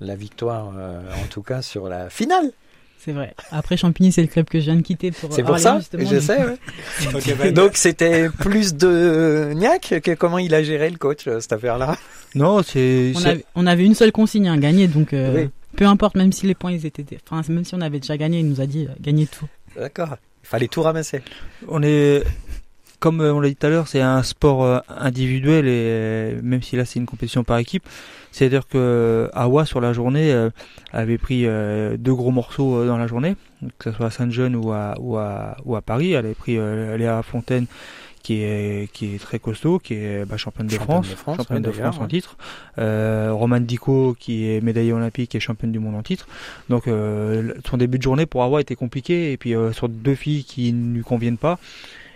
la 0.00 0.14
victoire 0.16 0.72
euh, 0.76 1.00
en 1.22 1.26
tout 1.28 1.42
cas 1.42 1.62
sur 1.62 1.88
la 1.88 2.10
finale. 2.10 2.50
c'est 2.98 3.12
vrai 3.12 3.34
après 3.50 3.76
Champigny 3.76 4.12
c'est 4.12 4.22
le 4.22 4.28
club 4.28 4.46
que 4.46 4.58
je 4.60 4.64
viens 4.66 4.76
de 4.76 4.82
quitter 4.82 5.10
pour 5.10 5.32
C'est 5.32 5.42
pour 5.42 5.58
ça, 5.58 5.78
justement, 5.78 6.04
je 6.06 6.16
du 6.16 6.20
sais. 6.20 6.44
ouais. 6.44 6.56
Bah, 7.38 7.50
Donc 7.52 7.76
c'était 7.76 8.28
plus 8.28 8.74
de 8.74 9.52
niaque 9.54 10.00
que 10.02 10.14
comment 10.14 10.38
il 10.38 10.54
a 10.54 10.62
géré 10.62 10.90
le 10.90 10.98
coach 10.98 11.26
euh, 11.26 11.40
cette 11.40 11.52
affaire-là. 11.52 11.96
Non, 12.34 12.62
c'est. 12.62 13.12
on, 13.16 13.24
avait, 13.24 13.44
on 13.54 13.66
avait 13.66 13.84
une 13.84 13.94
seule 13.94 14.12
consigne 14.12 14.48
à 14.48 14.56
gagner 14.56 14.86
donc 14.88 15.12
euh, 15.12 15.44
Oui. 15.44 15.50
peu 15.76 15.86
importe 15.86 16.16
même 16.16 16.32
si 16.32 16.46
les 16.46 16.54
points 16.54 16.72
ils 16.72 16.84
étaient 16.86 17.04
enfin 17.30 17.42
même 17.52 17.64
si 17.64 17.74
on 17.74 17.80
avait 17.80 18.00
déjà 18.00 18.16
gagné 18.16 18.40
il 18.40 18.48
nous 18.48 18.60
a 18.60 18.66
dit 18.66 18.86
euh, 18.88 18.92
gagnez 19.00 19.26
tout 19.26 19.46
D'accord. 19.76 20.16
Il 20.42 20.48
fallait 20.48 20.68
tout 20.68 20.82
ramasser. 20.82 21.22
On 21.68 21.82
est, 21.82 22.24
comme 23.00 23.22
euh, 23.22 23.32
on 23.32 23.40
l'a 23.40 23.48
dit 23.48 23.56
tout 23.56 23.66
à 23.66 23.70
l'heure, 23.70 23.88
c'est 23.88 24.00
un 24.00 24.22
sport 24.22 24.62
euh, 24.62 24.78
individuel 24.88 25.66
et 25.66 25.70
euh, 25.70 26.40
même 26.42 26.62
si 26.62 26.76
là 26.76 26.84
c'est 26.84 27.00
une 27.00 27.06
compétition 27.06 27.42
par 27.42 27.58
équipe, 27.58 27.82
c'est-à-dire 28.30 28.68
que 28.68 29.28
Awa 29.32 29.64
sur 29.64 29.80
la 29.80 29.92
journée 29.92 30.32
avait 30.92 31.18
pris 31.18 31.46
deux 31.98 32.14
gros 32.14 32.30
morceaux 32.30 32.86
dans 32.86 32.96
la 32.96 33.08
journée, 33.08 33.34
que 33.78 33.90
ce 33.90 33.96
soit 33.96 34.06
à 34.06 34.10
Saint-Jean 34.10 34.54
ou 34.54 34.70
à, 34.70 34.94
ou 35.00 35.16
à 35.16 35.56
ou 35.64 35.74
à 35.74 35.80
Paris. 35.82 36.12
Elle 36.12 36.26
avait 36.26 36.34
pris 36.34 36.56
Léa 36.56 37.24
Fontaine 37.24 37.66
qui 38.22 38.42
est 38.42 38.90
qui 38.92 39.14
est 39.14 39.18
très 39.18 39.38
costaud, 39.38 39.78
qui 39.78 39.94
est 39.94 40.24
bah, 40.24 40.36
championne 40.36 40.66
de 40.66 40.72
Championne 40.72 41.02
France, 41.02 41.10
de 41.10 41.14
France, 41.14 41.36
championne 41.38 41.62
de 41.62 41.72
France 41.72 41.98
en 41.98 42.06
titre. 42.06 42.36
Euh, 42.78 43.30
Romane 43.32 43.64
Dico 43.64 44.14
qui 44.18 44.48
est 44.48 44.60
médaillée 44.60 44.92
olympique 44.92 45.34
et 45.34 45.40
championne 45.40 45.72
du 45.72 45.78
monde 45.78 45.96
en 45.96 46.02
titre. 46.02 46.28
Donc 46.68 46.86
euh, 46.86 47.54
son 47.68 47.76
début 47.76 47.98
de 47.98 48.02
journée 48.02 48.26
pour 48.26 48.42
Awa 48.42 48.60
était 48.60 48.76
compliqué 48.76 49.32
et 49.32 49.36
puis 49.36 49.54
euh, 49.54 49.72
sur 49.72 49.88
deux 49.88 50.14
filles 50.14 50.44
qui 50.44 50.72
ne 50.72 50.94
lui 50.94 51.02
conviennent 51.02 51.38
pas. 51.38 51.58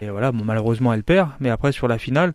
Et 0.04 0.10
voilà, 0.10 0.32
malheureusement 0.32 0.92
elle 0.92 1.02
perd, 1.02 1.30
mais 1.40 1.48
après 1.48 1.72
sur 1.72 1.88
la 1.88 1.98
finale, 1.98 2.32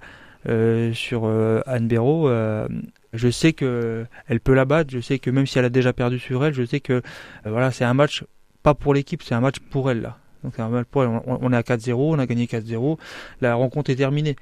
euh, 0.48 0.94
sur 0.94 1.25
euh, 1.25 1.62
Anne 1.68 1.88
Béraud, 1.88 2.27
euh, 2.30 2.68
je 3.13 3.30
sais 3.30 3.54
que 3.54 4.06
elle 4.28 4.40
peut 4.40 4.54
la 4.54 4.66
battre. 4.66 4.90
Je 4.92 4.99
sais 4.99 5.19
que 5.19 5.30
même 5.30 5.45
si 5.45 5.59
elle 5.59 5.66
a 5.66 5.69
déjà 5.69 5.94
perdu 5.94 6.18
sur 6.18 6.44
elle, 6.44 6.54
je 6.54 6.64
sais 6.64 6.80
que 6.80 7.02
voilà, 7.45 7.71
c'est 7.71 7.85
un 7.85 7.94
match 7.94 8.23
pas 8.64 8.73
pour 8.73 8.94
l'équipe, 8.94 9.21
c'est 9.21 9.35
un 9.35 9.42
match 9.42 9.59
pour 9.59 9.92
elle 9.92 10.02
là. 10.02 10.18
Donc. 10.44 10.54
On, 10.95 11.54
est 11.54 11.57
à 11.57 11.61
4-0, 11.61 11.94
on 11.95 12.19
a 12.19 12.26
gagné 12.26 12.45
4-0. 12.45 12.97
La 13.42 13.56
rencontre 13.56 13.90
est 13.92 13.97
terminée, 13.97 14.38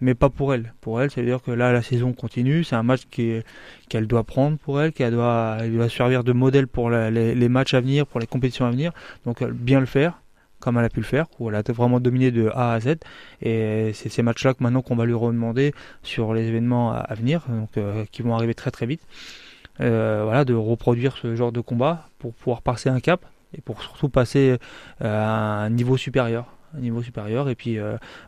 mais 0.00 0.14
pas 0.14 0.30
pour 0.30 0.54
elle. 0.54 0.72
Pour 0.80 1.02
elle, 1.02 1.10
ça 1.10 1.20
veut 1.20 1.26
dire 1.26 1.42
que 1.42 1.50
là 1.50 1.70
la 1.70 1.82
saison 1.82 2.12
continue. 2.14 2.64
C'est 2.64 2.76
un 2.76 2.82
match 2.82 3.02
qu'elle 3.10 4.06
doit 4.06 4.24
prendre 4.24 4.56
pour 4.58 4.80
elle, 4.80 4.92
qu'elle 4.92 5.12
doit, 5.12 5.58
elle 5.60 5.74
doit 5.74 5.90
servir 5.90 6.24
de 6.24 6.32
modèle 6.32 6.66
pour 6.66 6.90
les, 6.90 7.48
matchs 7.48 7.74
à 7.74 7.80
venir, 7.80 8.06
pour 8.06 8.20
les 8.20 8.26
compétitions 8.26 8.64
à 8.64 8.70
venir. 8.70 8.92
Donc 9.26 9.44
bien 9.44 9.80
le 9.80 9.86
faire 9.86 10.20
comme 10.64 10.78
elle 10.78 10.86
a 10.86 10.88
pu 10.88 11.00
le 11.00 11.06
faire, 11.06 11.26
où 11.38 11.50
elle 11.50 11.56
a 11.56 11.62
vraiment 11.68 12.00
dominé 12.00 12.30
de 12.30 12.48
A 12.54 12.72
à 12.72 12.80
Z. 12.80 12.94
Et 13.42 13.90
c'est 13.92 14.08
ces 14.08 14.22
matchs-là 14.22 14.54
que 14.54 14.62
maintenant 14.62 14.80
qu'on 14.80 14.96
va 14.96 15.04
lui 15.04 15.12
redemander 15.12 15.74
sur 16.02 16.32
les 16.32 16.46
événements 16.46 16.94
à, 16.94 17.14
venir, 17.14 17.42
donc 17.48 17.76
euh, 17.76 18.06
qui 18.10 18.22
vont 18.22 18.34
arriver 18.34 18.54
très 18.54 18.70
très 18.70 18.86
vite. 18.86 19.02
Euh, 19.80 20.22
voilà, 20.24 20.46
de 20.46 20.54
reproduire 20.54 21.18
ce 21.18 21.36
genre 21.36 21.52
de 21.52 21.60
combat 21.60 22.08
pour 22.18 22.32
pouvoir 22.32 22.62
passer 22.62 22.88
un 22.88 23.00
cap 23.00 23.26
et 23.52 23.60
pour 23.60 23.82
surtout 23.82 24.08
passer 24.08 24.56
euh, 25.02 25.22
à 25.22 25.64
un 25.64 25.70
niveau 25.70 25.98
supérieur, 25.98 26.46
niveau 26.74 27.02
supérieur 27.02 27.50
et 27.50 27.54
puis 27.54 27.76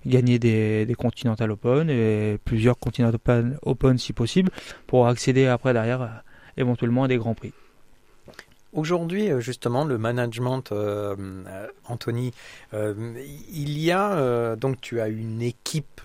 gagner 0.05 0.39
des, 0.39 0.85
des 0.85 0.95
Continental 0.95 1.51
Open 1.51 1.89
et 1.89 2.39
plusieurs 2.45 2.79
Continental 2.79 3.15
Open, 3.17 3.59
Open 3.63 3.97
si 3.97 4.13
possible 4.13 4.51
pour 4.87 5.09
accéder 5.09 5.47
après 5.47 5.73
derrière 5.73 6.23
éventuellement 6.59 7.05
à 7.05 7.09
des 7.09 7.17
grands 7.17 7.35
prix. 7.35 7.53
Aujourd'hui, 8.77 9.31
euh, 9.33 9.41
justement, 9.41 9.85
le 9.85 9.97
management, 9.97 10.71
euh, 10.71 11.17
euh, 11.49 11.67
Anthony, 11.89 12.33
il 12.75 13.79
y 13.79 13.91
a 13.91 14.55
donc 14.57 14.81
tu 14.83 15.01
as 15.01 15.09
une 15.09 15.41
équipe 15.41 16.03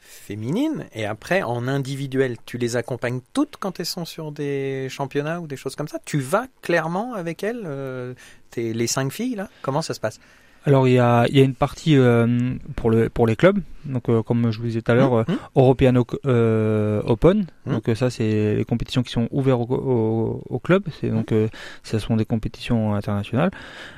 féminine 0.00 0.86
et 0.94 1.04
après 1.04 1.42
en 1.42 1.68
individuel, 1.68 2.36
tu 2.46 2.56
les 2.56 2.76
accompagnes 2.76 3.20
toutes 3.34 3.56
quand 3.58 3.78
elles 3.78 3.86
sont 3.86 4.06
sur 4.06 4.32
des 4.32 4.88
championnats 4.88 5.40
ou 5.40 5.46
des 5.46 5.56
choses 5.56 5.76
comme 5.76 5.88
ça. 5.88 5.98
Tu 6.04 6.18
vas 6.18 6.46
clairement 6.62 7.12
avec 7.12 7.44
elles, 7.44 8.14
les 8.56 8.86
cinq 8.86 9.12
filles 9.12 9.34
là? 9.34 9.50
Comment 9.60 9.82
ça 9.82 9.92
se 9.92 10.00
passe? 10.00 10.18
Alors 10.66 10.88
il 10.88 10.94
y 10.94 10.98
a, 10.98 11.26
il 11.28 11.36
y 11.36 11.40
a 11.40 11.44
une 11.44 11.54
partie 11.54 11.94
euh, 11.96 12.54
pour, 12.76 12.90
le, 12.90 13.10
pour 13.10 13.26
les 13.26 13.36
clubs, 13.36 13.58
donc 13.84 14.08
euh, 14.08 14.22
comme 14.22 14.50
je 14.50 14.58
vous 14.58 14.64
disais 14.64 14.80
tout 14.80 14.92
à 14.92 14.94
l'heure, 14.94 15.12
Mmh, 15.12 15.24
euh, 15.28 15.32
mmh. 15.34 15.36
European 15.56 15.94
euh, 16.24 17.02
Open, 17.04 17.46
Mhm. 17.66 17.72
donc 17.74 17.88
euh, 17.90 17.94
ça 17.94 18.08
c'est 18.08 18.54
les 18.54 18.64
compétitions 18.64 19.02
qui 19.02 19.12
sont 19.12 19.28
ouvertes 19.30 19.60
au, 19.70 19.74
au, 19.74 20.42
au 20.48 20.58
club, 20.58 20.84
c'est 21.00 21.10
donc 21.10 21.32
euh, 21.32 21.48
ce 21.82 21.98
sont 21.98 22.16
des 22.16 22.24
compétitions 22.24 22.94
internationales. 22.94 23.50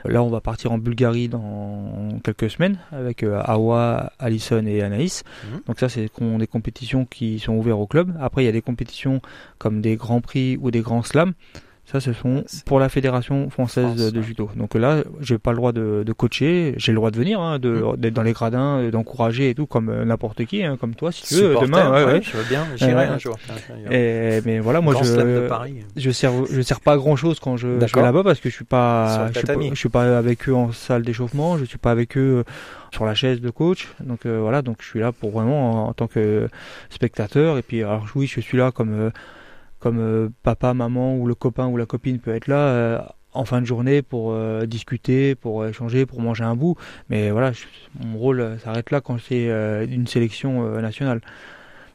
Là 0.04 0.22
on 0.24 0.28
va 0.28 0.40
partir 0.40 0.72
en 0.72 0.78
Bulgarie 0.78 1.28
dans 1.28 2.18
quelques 2.24 2.50
semaines 2.50 2.78
avec 2.90 3.22
euh, 3.22 3.40
Awa, 3.44 4.12
Alison 4.18 4.64
et 4.66 4.82
Anaïs. 4.82 5.22
Mhm. 5.52 5.60
Donc 5.68 5.78
ça 5.78 5.88
c'est 5.88 6.10
des 6.18 6.46
compétitions 6.48 7.04
qui 7.04 7.38
sont 7.38 7.54
ouvertes 7.54 7.78
au 7.78 7.86
club. 7.86 8.12
Après 8.20 8.42
il 8.42 8.46
y 8.46 8.48
a 8.48 8.52
des 8.52 8.62
compétitions 8.62 9.20
comme 9.58 9.80
des 9.80 9.94
grands 9.94 10.20
prix 10.20 10.58
ou 10.60 10.72
des 10.72 10.80
grands 10.80 11.04
slams. 11.04 11.32
Ça, 11.88 12.00
ce 12.00 12.12
sont 12.12 12.42
pour 12.64 12.80
la 12.80 12.88
fédération 12.88 13.48
française 13.48 13.84
France, 13.84 14.12
de 14.12 14.20
judo. 14.20 14.50
Donc 14.56 14.74
là, 14.74 15.04
j'ai 15.20 15.38
pas 15.38 15.52
le 15.52 15.56
droit 15.56 15.70
de, 15.70 16.02
de 16.04 16.12
coacher, 16.12 16.74
j'ai 16.78 16.90
le 16.90 16.96
droit 16.96 17.12
de 17.12 17.16
venir, 17.16 17.40
hein, 17.40 17.60
de- 17.60 17.70
Mm. 17.70 17.96
d'être 17.96 18.14
dans 18.14 18.24
les 18.24 18.32
gradins, 18.32 18.78
euh, 18.80 18.90
d'encourager 18.90 19.50
et 19.50 19.54
tout, 19.54 19.66
comme 19.66 19.88
euh, 19.88 20.04
n'importe 20.04 20.44
qui, 20.46 20.64
hein, 20.64 20.76
comme 20.80 20.96
toi, 20.96 21.12
si 21.12 21.22
tu 21.22 21.34
veux, 21.34 21.40
Supporter, 21.50 21.66
demain. 21.68 21.92
ouais, 21.92 22.04
ouais, 22.04 22.12
ouais. 22.14 22.22
Je 22.22 22.36
veux 22.36 22.42
bien, 22.48 22.66
j'irai 22.74 23.06
Euh, 23.06 23.12
un 23.12 23.18
jour. 23.18 23.36
Et, 23.92 24.40
mais 24.44 24.58
voilà, 24.58 24.80
moi, 24.80 24.94
Grand 24.94 25.04
je, 25.04 25.48
je 25.96 26.10
sers, 26.10 26.32
je 26.50 26.60
sers 26.60 26.80
pas 26.80 26.94
à 26.94 26.96
grand 26.96 27.14
chose 27.14 27.38
quand 27.38 27.56
je, 27.56 27.68
je 27.78 27.94
vais 27.94 28.02
là-bas 28.02 28.24
parce 28.24 28.40
que 28.40 28.50
je 28.50 28.54
suis 28.56 28.64
pas, 28.64 29.28
je 29.28 29.38
suis 29.38 29.46
pas, 29.46 29.46
tatami. 29.46 29.70
je 29.70 29.74
suis 29.78 29.88
pas 29.88 30.18
avec 30.18 30.48
eux 30.48 30.54
en 30.54 30.72
salle 30.72 31.02
d'échauffement, 31.02 31.56
je 31.56 31.64
suis 31.64 31.78
pas 31.78 31.92
avec 31.92 32.16
eux 32.18 32.42
sur 32.92 33.04
la 33.04 33.14
chaise 33.14 33.40
de 33.40 33.50
coach. 33.50 33.88
Donc 34.00 34.26
euh, 34.26 34.40
voilà, 34.40 34.60
donc 34.62 34.78
je 34.80 34.86
suis 34.86 34.98
là 34.98 35.12
pour 35.12 35.30
vraiment 35.30 35.86
en, 35.86 35.88
en 35.90 35.92
tant 35.92 36.08
que 36.08 36.48
spectateur. 36.90 37.58
Et 37.58 37.62
puis 37.62 37.84
alors 37.84 38.06
oui, 38.16 38.26
je 38.26 38.40
suis 38.40 38.58
là 38.58 38.72
comme 38.72 38.92
euh, 38.92 39.10
comme 39.78 39.98
euh, 39.98 40.28
papa, 40.42 40.74
maman 40.74 41.16
ou 41.16 41.26
le 41.26 41.34
copain 41.34 41.66
ou 41.66 41.76
la 41.76 41.86
copine 41.86 42.18
peut 42.18 42.34
être 42.34 42.48
là. 42.48 42.58
euh, 42.58 42.98
en 43.32 43.44
fin 43.44 43.60
de 43.60 43.66
journée 43.66 44.00
pour 44.00 44.32
euh, 44.32 44.64
discuter, 44.64 45.34
pour 45.34 45.66
échanger, 45.66 46.06
pour 46.06 46.22
manger 46.22 46.44
un 46.44 46.56
bout. 46.56 46.74
Mais 47.10 47.30
voilà, 47.30 47.52
mon 48.02 48.16
rôle 48.16 48.56
s'arrête 48.64 48.90
là 48.90 49.02
quand 49.02 49.18
c'est 49.20 49.48
une 49.90 50.06
sélection 50.06 50.80
nationale. 50.80 51.20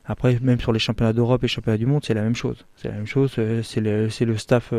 Après, 0.06 0.38
même 0.40 0.60
sur 0.60 0.72
les 0.72 0.78
championnats 0.78 1.14
d'Europe 1.14 1.44
et 1.44 1.48
championnats 1.48 1.80
du 1.80 1.88
monde, 1.88 2.02
c'est 2.06 2.14
la 2.14 2.22
même 2.22 2.36
chose. 2.36 2.64
C'est 2.76 2.90
la 2.90 2.94
même 2.94 3.08
chose. 3.08 3.32
C'est 3.64 3.82
le, 3.82 4.38
staff 4.38 4.72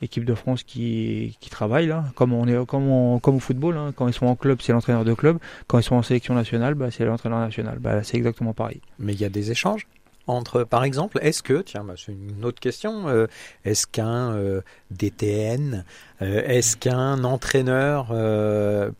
équipe 0.00 0.24
de 0.24 0.34
France 0.34 0.62
qui, 0.62 1.36
travaille 1.50 1.88
là, 1.88 2.04
comme 2.14 2.32
on 2.32 2.48
est, 2.48 2.66
comme 2.66 2.88
au 2.88 3.38
football. 3.38 3.76
hein. 3.76 3.92
Quand 3.94 4.08
ils 4.08 4.14
sont 4.14 4.26
en 4.26 4.34
club, 4.34 4.60
c'est 4.62 4.72
l'entraîneur 4.72 5.04
de 5.04 5.12
club. 5.12 5.36
Quand 5.66 5.78
ils 5.78 5.82
sont 5.84 5.96
en 5.96 6.02
sélection 6.02 6.32
nationale, 6.32 6.72
bah, 6.72 6.90
c'est 6.90 7.04
l'entraîneur 7.04 7.40
national. 7.40 7.80
Bah, 7.80 8.02
c'est 8.02 8.16
exactement 8.16 8.54
pareil. 8.54 8.80
Mais 8.98 9.12
il 9.12 9.20
y 9.20 9.26
a 9.26 9.28
des 9.28 9.50
échanges 9.50 9.86
entre, 10.26 10.64
par 10.64 10.84
exemple, 10.84 11.18
est-ce 11.22 11.42
que, 11.42 11.62
tiens, 11.62 11.84
bah, 11.84 11.94
c'est 11.96 12.12
une 12.12 12.44
autre 12.44 12.60
question, 12.60 13.08
euh, 13.08 13.26
est-ce 13.64 13.86
qu'un 13.86 14.32
euh, 14.34 14.60
DTN, 14.90 15.84
euh, 16.22 16.42
est-ce 16.46 16.76
qu'un 16.76 17.22
entraîneur 17.24 18.08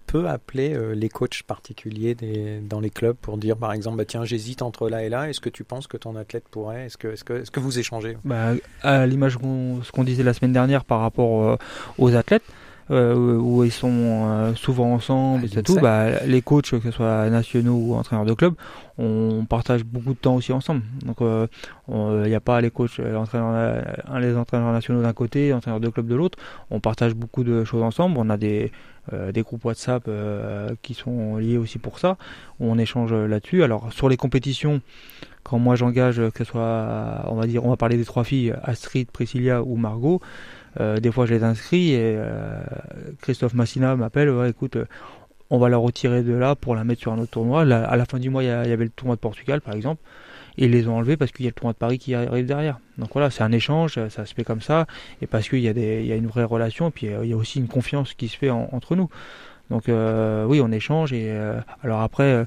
peut 0.06 0.28
appeler 0.28 0.76
les 0.94 1.08
coachs 1.08 1.42
particuliers 1.42 2.16
dans 2.62 2.80
les 2.80 2.90
clubs 2.90 3.16
pour 3.16 3.38
dire, 3.38 3.56
par 3.56 3.72
exemple, 3.72 3.98
bah, 3.98 4.04
tiens, 4.04 4.24
j'hésite 4.24 4.62
entre 4.62 4.88
là 4.88 5.02
et 5.02 5.08
là, 5.08 5.28
est-ce 5.28 5.40
que 5.40 5.48
tu 5.48 5.64
penses 5.64 5.86
que 5.86 5.96
ton 5.96 6.16
athlète 6.16 6.44
pourrait, 6.48 6.86
est-ce 6.86 6.96
que, 6.96 7.08
est-ce 7.08 7.24
que, 7.24 7.42
est-ce 7.42 7.50
que 7.50 7.60
vous 7.60 7.78
échangez? 7.78 8.16
Bah, 8.24 8.52
à 8.82 9.06
l'image 9.06 9.36
qu'on 9.36 9.82
ce 9.82 9.92
qu'on 9.92 10.04
disait 10.04 10.22
la 10.22 10.34
semaine 10.34 10.52
dernière 10.52 10.84
par 10.84 11.00
rapport 11.00 11.58
aux 11.98 12.14
athlètes, 12.14 12.44
où 12.90 13.64
ils 13.64 13.72
sont 13.72 13.90
euh, 13.90 14.54
souvent 14.54 14.94
ensemble, 14.94 15.46
Ah, 15.54 15.58
et 15.58 15.62
tout, 15.62 15.78
bah, 15.80 16.24
les 16.24 16.42
coachs, 16.42 16.70
que 16.70 16.80
ce 16.80 16.90
soit 16.90 17.28
nationaux 17.30 17.74
ou 17.76 17.94
entraîneurs 17.94 18.24
de 18.24 18.34
club, 18.34 18.54
on 18.98 19.44
partage 19.48 19.84
beaucoup 19.84 20.14
de 20.14 20.18
temps 20.18 20.36
aussi 20.36 20.52
ensemble. 20.52 20.82
Donc 21.04 21.20
euh, 21.20 21.46
il 21.88 22.28
n'y 22.28 22.34
a 22.34 22.40
pas 22.40 22.60
les 22.60 22.70
coachs, 22.70 22.98
euh, 23.00 23.12
l'entraîneur, 23.12 23.48
euh, 23.52 23.82
un 24.08 24.20
les 24.20 24.36
entraîneurs 24.36 24.72
nationaux 24.72 25.02
d'un 25.02 25.12
côté, 25.12 25.52
entraîneurs 25.52 25.80
de 25.80 25.88
club 25.88 26.06
de 26.06 26.14
l'autre. 26.14 26.38
On 26.70 26.80
partage 26.80 27.14
beaucoup 27.14 27.44
de 27.44 27.64
choses 27.64 27.82
ensemble. 27.82 28.16
On 28.18 28.30
a 28.30 28.36
des 28.36 28.72
euh, 29.12 29.30
des 29.30 29.42
groupes 29.42 29.64
WhatsApp 29.64 30.04
euh, 30.08 30.70
qui 30.82 30.94
sont 30.94 31.36
liés 31.36 31.58
aussi 31.58 31.78
pour 31.78 31.98
ça, 32.00 32.16
où 32.58 32.66
on 32.66 32.78
échange 32.78 33.12
là-dessus. 33.12 33.62
Alors 33.62 33.92
sur 33.92 34.08
les 34.08 34.16
compétitions, 34.16 34.80
quand 35.44 35.58
moi 35.58 35.76
j'engage, 35.76 36.16
que 36.34 36.38
ce 36.38 36.44
soit, 36.44 37.24
on 37.28 37.36
va 37.36 37.46
dire, 37.46 37.64
on 37.64 37.70
va 37.70 37.76
parler 37.76 37.96
des 37.96 38.04
trois 38.04 38.24
filles, 38.24 38.52
Astrid, 38.64 39.10
Priscilla 39.10 39.62
ou 39.62 39.76
Margot, 39.76 40.20
euh, 40.80 40.98
des 40.98 41.10
fois 41.10 41.26
je 41.26 41.34
les 41.34 41.44
inscris 41.44 41.92
et 41.92 42.16
euh, 42.16 42.60
Christophe 43.20 43.54
Massina 43.54 43.96
m'appelle, 43.96 44.30
ouais, 44.30 44.50
écoute, 44.50 44.76
euh, 44.76 44.86
on 45.50 45.58
va 45.58 45.68
la 45.68 45.76
retirer 45.76 46.22
de 46.22 46.34
là 46.34 46.54
pour 46.54 46.74
la 46.74 46.84
mettre 46.84 47.00
sur 47.00 47.12
un 47.12 47.18
autre 47.18 47.30
tournoi. 47.30 47.64
Là, 47.64 47.84
à 47.84 47.96
la 47.96 48.04
fin 48.04 48.18
du 48.18 48.30
mois, 48.30 48.42
il 48.42 48.46
y, 48.46 48.50
avait 48.50 48.84
le 48.84 48.90
tournoi 48.90 49.16
de 49.16 49.20
Portugal, 49.20 49.60
par 49.60 49.74
exemple, 49.74 50.02
ils 50.56 50.70
les 50.70 50.88
ont 50.88 50.96
enlevés 50.96 51.16
parce 51.16 51.30
qu'il 51.30 51.44
y 51.44 51.48
a 51.48 51.50
le 51.50 51.54
tournoi 51.54 51.72
de 51.72 51.78
Paris 51.78 51.98
qui 51.98 52.14
arrive 52.14 52.46
derrière. 52.46 52.80
Donc 52.98 53.10
voilà, 53.12 53.30
c'est 53.30 53.44
un 53.44 53.52
échange, 53.52 53.94
ça 54.08 54.26
se 54.26 54.34
fait 54.34 54.42
comme 54.42 54.60
ça, 54.60 54.86
et 55.22 55.26
parce 55.26 55.48
qu'il 55.48 55.60
y, 55.60 55.68
a 55.68 56.16
une 56.16 56.26
vraie 56.26 56.44
relation, 56.44 56.90
puis 56.90 57.06
il 57.06 57.28
y 57.28 57.32
a 57.32 57.36
aussi 57.36 57.60
une 57.60 57.68
confiance 57.68 58.14
qui 58.14 58.28
se 58.28 58.36
fait 58.36 58.50
en- 58.50 58.68
entre 58.72 58.96
nous. 58.96 59.08
Donc 59.70 59.84
oui, 59.86 60.60
on 60.60 60.72
échange, 60.72 61.12
et 61.12 61.30
alors 61.84 62.00
après, 62.00 62.44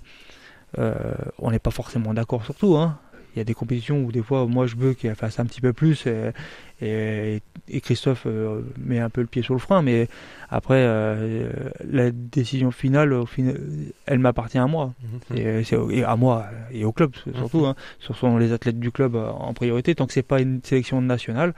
on 0.77 1.51
n'est 1.51 1.59
pas 1.59 1.71
forcément 1.71 2.13
d'accord 2.13 2.43
sur 2.43 2.55
tout. 2.55 2.75
Hein. 2.75 2.99
Il 3.35 3.37
y 3.37 3.41
a 3.41 3.43
des 3.43 3.53
compétitions 3.53 4.03
où 4.03 4.11
des 4.11 4.23
fois, 4.23 4.45
moi, 4.47 4.65
je 4.65 4.75
veux 4.75 4.93
qu'elle 4.93 5.15
fasse 5.15 5.39
un 5.39 5.45
petit 5.45 5.61
peu 5.61 5.71
plus, 5.71 6.07
et, 6.07 6.31
et, 6.81 7.41
et 7.69 7.81
Christophe 7.81 8.23
euh, 8.25 8.61
met 8.77 8.99
un 8.99 9.09
peu 9.09 9.21
le 9.21 9.27
pied 9.27 9.41
sur 9.43 9.53
le 9.53 9.59
frein, 9.59 9.81
mais 9.83 10.07
après, 10.49 10.79
euh, 10.79 11.49
la 11.87 12.09
décision 12.11 12.71
finale, 12.71 13.13
au 13.13 13.25
final, 13.27 13.59
elle 14.07 14.19
m'appartient 14.19 14.57
à 14.57 14.65
moi. 14.67 14.93
Et, 15.35 15.63
c'est- 15.63 15.77
et 15.91 16.03
à 16.03 16.15
moi 16.15 16.47
et 16.71 16.85
au 16.85 16.91
club 16.91 17.11
surtout. 17.35 17.59
Mhm. 17.59 17.65
Hein. 17.65 17.75
Ce 17.99 18.13
sont 18.13 18.37
les 18.37 18.51
athlètes 18.51 18.79
du 18.79 18.91
club 18.91 19.15
euh, 19.15 19.29
en 19.29 19.53
priorité. 19.53 19.93
Tant 19.93 20.07
que 20.07 20.13
c'est 20.13 20.23
pas 20.23 20.41
une 20.41 20.61
sélection 20.63 20.99
nationale, 21.01 21.53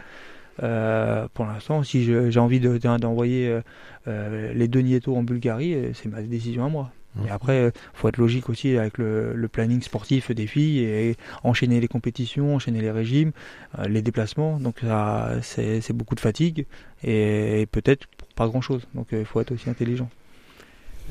euh, 0.63 1.27
pour 1.33 1.45
l'instant, 1.45 1.83
si 1.83 2.03
j'ai 2.03 2.39
envie 2.39 2.59
de- 2.59 2.77
d'en- 2.77 2.97
d'envoyer 2.99 3.47
euh, 3.47 3.61
euh, 4.07 4.53
les 4.53 4.67
deux 4.67 4.81
Nieto 4.81 5.15
en 5.15 5.23
Bulgarie, 5.23 5.73
euh, 5.73 5.91
c'est 5.93 6.09
ma 6.09 6.21
décision 6.21 6.65
à 6.65 6.69
moi. 6.69 6.91
Mhm. 7.15 7.27
Et 7.27 7.30
après, 7.30 7.60
euh, 7.60 7.72
faut 7.94 8.08
être 8.08 8.18
logique 8.18 8.50
aussi 8.50 8.77
avec 8.77 8.98
le, 8.98 9.34
le 9.34 9.48
planning 9.48 9.82
sportif 9.82 10.32
des 10.32 10.48
filles 10.48 10.80
et 10.80 11.18
enchaîner 11.44 11.80
les 11.80 11.88
compétitions, 11.88 12.56
enchaîner 12.56 12.82
les 12.82 12.91
régimes, 12.91 13.32
euh, 13.80 13.88
les 13.88 14.01
déplacements. 14.01 14.60
Donc 14.60 14.77
ça, 14.82 15.34
c'est 15.41 15.82
c'est 15.82 15.94
beaucoup 15.94 16.15
de 16.15 16.20
fatigue 16.20 16.65
et, 17.03 17.68
peut-être 17.72 18.08
pas 18.36 18.48
grand 18.48 18.62
chose. 18.62 18.88
Donc 18.96 19.13
euh, 19.13 19.20
il 19.20 19.25
faut 19.25 19.41
être 19.41 19.51
aussi 19.51 19.70
intelligent. 19.70 20.10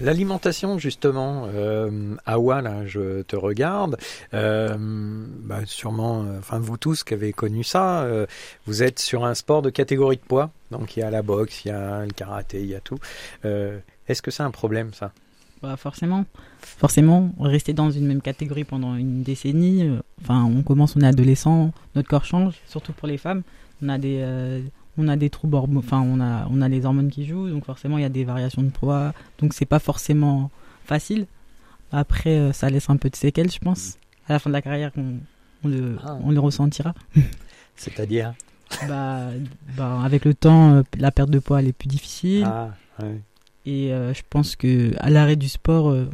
L'alimentation, 0.00 0.78
justement, 0.78 1.46
euh, 1.52 2.14
Awa, 2.24 2.62
là, 2.62 2.86
je 2.86 3.20
te 3.22 3.36
regarde. 3.36 3.98
Euh, 4.32 4.74
bah, 4.78 5.60
sûrement, 5.66 6.24
enfin, 6.38 6.58
vous 6.58 6.78
tous 6.78 7.04
qui 7.04 7.12
avez 7.12 7.34
connu 7.34 7.64
ça, 7.64 8.02
euh, 8.02 8.24
vous 8.66 8.82
êtes 8.82 8.98
sur 8.98 9.26
un 9.26 9.34
sport 9.34 9.60
de 9.60 9.68
catégorie 9.68 10.16
de 10.16 10.22
poids. 10.22 10.50
Donc, 10.70 10.96
il 10.96 11.00
y 11.00 11.02
a 11.02 11.10
la 11.10 11.20
boxe, 11.20 11.66
il 11.66 11.68
y 11.68 11.70
a 11.72 12.06
le 12.06 12.12
karaté, 12.12 12.60
il 12.60 12.68
y 12.68 12.74
a 12.74 12.80
tout. 12.80 12.98
Est-ce 13.42 14.22
que 14.22 14.30
c'est 14.30 14.42
un 14.42 14.50
problème, 14.50 14.94
ça? 14.94 15.12
Bah 15.62 15.76
forcément, 15.76 16.24
forcément, 16.60 17.32
rester 17.38 17.74
dans 17.74 17.90
une 17.90 18.06
même 18.06 18.22
catégorie 18.22 18.64
pendant 18.64 18.94
une 18.94 19.22
décennie. 19.22 19.82
euh, 19.86 20.00
Enfin, 20.22 20.44
on 20.44 20.62
commence, 20.62 20.96
on 20.96 21.00
est 21.00 21.06
adolescent, 21.06 21.72
notre 21.94 22.08
corps 22.08 22.24
change, 22.24 22.54
surtout 22.66 22.92
pour 22.92 23.08
les 23.08 23.18
femmes. 23.18 23.42
On 23.82 23.88
a 23.90 23.98
des, 23.98 24.18
euh, 24.22 24.60
on 24.96 25.06
a 25.08 25.16
des 25.16 25.28
troubles, 25.30 25.56
hormo- 25.56 25.78
enfin, 25.78 26.00
on 26.00 26.18
a, 26.20 26.46
on 26.50 26.62
a 26.62 26.68
les 26.68 26.84
hormones 26.86 27.10
qui 27.10 27.26
jouent, 27.26 27.48
donc 27.50 27.64
forcément, 27.66 27.98
il 27.98 28.02
y 28.02 28.06
a 28.06 28.10
des 28.10 28.24
variations 28.24 28.62
de 28.62 28.70
poids. 28.70 29.12
Donc, 29.38 29.52
c'est 29.52 29.66
pas 29.66 29.78
forcément 29.78 30.50
facile. 30.84 31.26
Après, 31.92 32.38
euh, 32.38 32.52
ça 32.52 32.70
laisse 32.70 32.88
un 32.88 32.96
peu 32.96 33.10
de 33.10 33.16
séquelles, 33.16 33.50
je 33.50 33.58
pense. 33.58 33.98
À 34.28 34.34
la 34.34 34.38
fin 34.38 34.48
de 34.48 34.54
la 34.54 34.62
carrière, 34.62 34.92
on, 34.96 35.14
on 35.64 35.68
le, 35.68 35.96
Ah. 36.04 36.16
on 36.24 36.30
le 36.30 36.40
ressentira. 36.40 36.94
C'est-à-dire? 37.76 38.34
Bah, 38.88 39.28
bah, 39.76 40.00
avec 40.04 40.24
le 40.24 40.32
temps, 40.34 40.74
euh, 40.74 40.82
la 40.98 41.10
perte 41.10 41.30
de 41.30 41.38
poids 41.38 41.60
elle 41.60 41.68
est 41.68 41.72
plus 41.72 41.88
difficile. 41.88 42.44
Ah, 42.46 42.70
ouais. 43.02 43.20
Et 43.66 43.92
euh, 43.92 44.14
je 44.14 44.22
pense 44.28 44.56
que 44.56 44.92
à 44.98 45.10
l'arrêt 45.10 45.36
du 45.36 45.48
sport, 45.48 45.90
euh, 45.90 46.06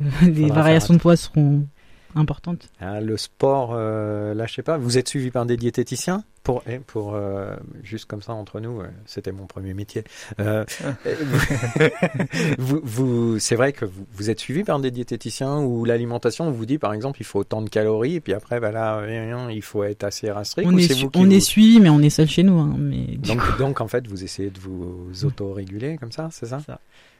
les 0.22 0.48
variations 0.48 0.94
de 0.94 0.98
poids 0.98 1.16
seront 1.16 1.66
importantes. 2.14 2.68
Ah, 2.80 3.00
le 3.00 3.16
sport, 3.16 3.70
euh, 3.74 4.34
là, 4.34 4.46
je 4.46 4.54
sais 4.54 4.62
pas, 4.62 4.78
vous 4.78 4.98
êtes 4.98 5.08
suivi 5.08 5.30
par 5.30 5.46
des 5.46 5.56
diététiciens? 5.56 6.24
Pour, 6.46 6.62
eh, 6.68 6.78
pour 6.78 7.14
euh, 7.14 7.56
juste 7.82 8.04
comme 8.06 8.22
ça 8.22 8.32
entre 8.32 8.60
nous, 8.60 8.80
euh, 8.80 8.86
c'était 9.04 9.32
mon 9.32 9.46
premier 9.46 9.74
métier. 9.74 10.04
Euh, 10.38 10.64
vous, 12.58 12.80
vous, 12.84 13.38
c'est 13.38 13.56
vrai 13.56 13.72
que 13.72 13.84
vous, 13.84 14.06
vous 14.12 14.30
êtes 14.30 14.38
suivi 14.40 14.62
par 14.64 14.78
des 14.78 14.90
diététiciens 14.90 15.58
où 15.58 15.84
l'alimentation 15.84 16.50
vous 16.50 16.64
dit 16.66 16.78
par 16.78 16.92
exemple 16.92 17.20
il 17.20 17.24
faut 17.24 17.40
autant 17.40 17.62
de 17.62 17.68
calories 17.68 18.14
et 18.16 18.20
puis 18.20 18.32
après 18.32 18.60
bah 18.60 18.70
là 18.70 19.02
il 19.50 19.62
faut 19.62 19.82
être 19.84 20.04
assez 20.04 20.30
restrict. 20.30 20.68
on 20.70 20.76
est, 20.76 20.82
c'est 20.82 20.94
su- 20.94 21.04
vous 21.04 21.10
qui 21.10 21.18
on 21.18 21.24
vous- 21.24 21.32
est 21.32 21.40
suivi, 21.40 21.80
mais 21.80 21.88
on 21.88 22.00
est 22.00 22.10
seul 22.10 22.28
chez 22.28 22.42
nous. 22.44 22.58
hein, 22.60 22.76
mais 22.78 23.16
donc, 23.16 23.40
coup, 23.40 23.58
donc 23.58 23.80
en 23.80 23.88
fait 23.88 24.06
vous 24.06 24.22
essayez 24.24 24.50
de 24.50 24.60
vous 24.60 25.08
auto-réguler 25.24 25.96
comme 25.98 26.12
ça, 26.12 26.28
c'est 26.30 26.46
ça 26.46 26.60
Ça. 26.60 26.78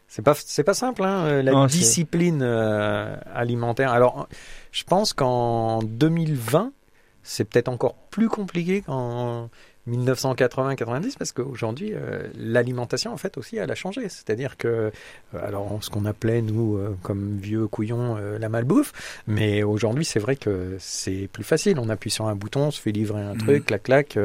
C'est 0.08 0.22
pas 0.22 0.34
c'est 0.36 0.62
pas 0.62 0.74
simple 0.74 1.02
hein, 1.02 1.42
la 1.42 1.50
Non, 1.50 1.66
discipline 1.66 2.40
alimentaire. 2.42 3.90
Alors 3.90 4.28
je 4.70 4.84
pense 4.84 5.12
qu'en 5.12 5.80
2020 5.82 6.70
c'est 7.28 7.44
peut-être 7.44 7.68
encore 7.68 7.94
plus 8.10 8.28
compliqué 8.28 8.82
qu'en 8.82 9.50
1980-90 9.88 11.16
parce 11.18 11.32
qu'aujourd'hui 11.32 11.92
euh, 11.94 12.26
l'alimentation 12.36 13.12
en 13.12 13.16
fait 13.16 13.36
aussi 13.38 13.56
elle 13.56 13.70
a 13.70 13.74
changé. 13.74 14.08
C'est-à-dire 14.08 14.56
que 14.56 14.68
euh, 14.68 14.90
alors 15.46 15.78
ce 15.80 15.90
qu'on 15.90 16.04
appelait 16.06 16.42
nous 16.42 16.76
euh, 16.76 16.96
comme 17.02 17.38
vieux 17.38 17.66
couillons 17.68 18.16
euh, 18.16 18.38
la 18.38 18.48
malbouffe 18.48 18.92
mais 19.26 19.62
aujourd'hui 19.62 20.04
c'est 20.04 20.18
vrai 20.18 20.36
que 20.36 20.76
c'est 20.78 21.28
plus 21.32 21.44
facile. 21.44 21.78
On 21.78 21.88
appuie 21.88 22.10
sur 22.10 22.26
un 22.26 22.34
bouton 22.34 22.62
on 22.66 22.70
se 22.70 22.80
fait 22.80 22.92
livrer 22.92 23.20
un 23.22 23.34
Mhm. 23.34 23.38
truc 23.38 23.66
clac 23.66 23.82
clac 23.84 24.18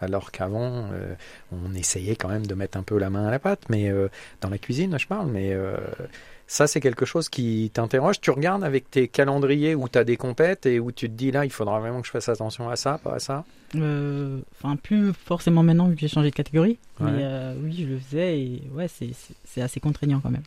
alors 0.00 0.30
qu'avant 0.30 0.88
on 1.52 1.74
essayait 1.74 2.16
quand 2.16 2.28
même 2.28 2.46
de 2.46 2.54
mettre 2.54 2.76
un 2.78 2.82
peu 2.82 2.98
la 2.98 3.08
main 3.10 3.26
à 3.26 3.30
la 3.30 3.38
pâte. 3.38 3.62
Mais 3.68 3.90
dans 4.40 4.50
la 4.50 4.58
cuisine 4.58 4.98
je 4.98 5.06
parle 5.06 5.30
mais 5.30 5.54
ça, 6.50 6.66
c'est 6.66 6.80
quelque 6.80 7.04
chose 7.04 7.28
qui 7.28 7.70
t'interroge. 7.72 8.20
Tu 8.20 8.30
regardes 8.30 8.64
avec 8.64 8.90
tes 8.90 9.06
calendriers 9.06 9.74
où 9.74 9.88
tu 9.88 9.98
as 9.98 10.04
des 10.04 10.16
compètes 10.16 10.64
et 10.66 10.80
où 10.80 10.90
tu 10.90 11.06
te 11.08 11.14
dis 11.14 11.30
là, 11.30 11.44
il 11.44 11.50
faudra 11.52 11.78
vraiment 11.78 12.00
que 12.00 12.06
je 12.06 12.10
fasse 12.10 12.28
attention 12.30 12.68
à 12.70 12.76
ça, 12.76 12.98
pas 12.98 13.14
à 13.14 13.18
ça. 13.18 13.44
Euh, 13.76 14.40
Enfin, 14.56 14.76
plus 14.76 15.12
forcément 15.12 15.62
maintenant 15.62 15.88
vu 15.88 15.94
que 15.94 16.00
j'ai 16.00 16.08
changé 16.08 16.30
de 16.30 16.34
catégorie. 16.34 16.78
Ouais. 17.00 17.10
Mais 17.12 17.22
euh, 17.22 17.54
oui, 17.62 17.76
je 17.78 17.86
le 17.86 17.98
faisais 17.98 18.40
et 18.40 18.62
ouais, 18.74 18.88
c'est- 18.88 19.60
assez 19.60 19.78
contraignant 19.78 20.20
quand 20.20 20.30
même. 20.30 20.42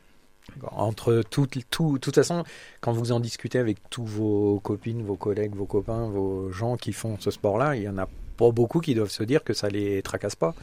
Entre 0.72 1.22
tout, 1.30 1.48
tout, 1.70 1.98
toute 2.02 2.16
façon, 2.16 2.44
quand 2.82 2.92
vous 2.94 3.12
en 3.12 3.20
discutez 3.20 3.60
avec 3.60 3.78
tous 3.90 4.04
vos 4.06 4.60
copines, 4.64 5.02
vos 5.04 5.16
collègues, 5.16 5.54
vos 5.56 5.66
copains, 5.66 6.08
vos 6.10 6.52
gens 6.52 6.78
qui 6.78 6.94
font 6.94 7.18
ce 7.20 7.30
sport-là, 7.32 7.76
il 7.76 7.84
y 7.84 7.88
en 7.90 7.98
a 7.98 8.08
pas 8.38 8.52
beaucoup 8.52 8.80
qui 8.80 8.96
doivent 8.96 9.12
se 9.12 9.24
dire 9.24 9.44
que 9.44 9.54
ça 9.54 9.70
les 9.70 10.02
tracasse 10.02 10.36
pas. 10.36 10.56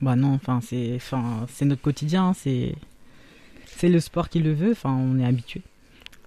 Bah 0.00 0.14
non, 0.14 0.34
enfin, 0.34 0.60
c'est 0.64 0.92
enfin, 0.94 1.46
c'est 1.52 1.64
notre 1.64 1.82
quotidien, 1.82 2.32
c'est 2.32 2.74
c'est 3.78 3.88
le 3.88 4.00
sport 4.00 4.28
qui 4.28 4.40
le 4.40 4.52
veut, 4.52 4.72
enfin, 4.72 4.92
on 4.92 5.18
est 5.18 5.24
habitué. 5.24 5.62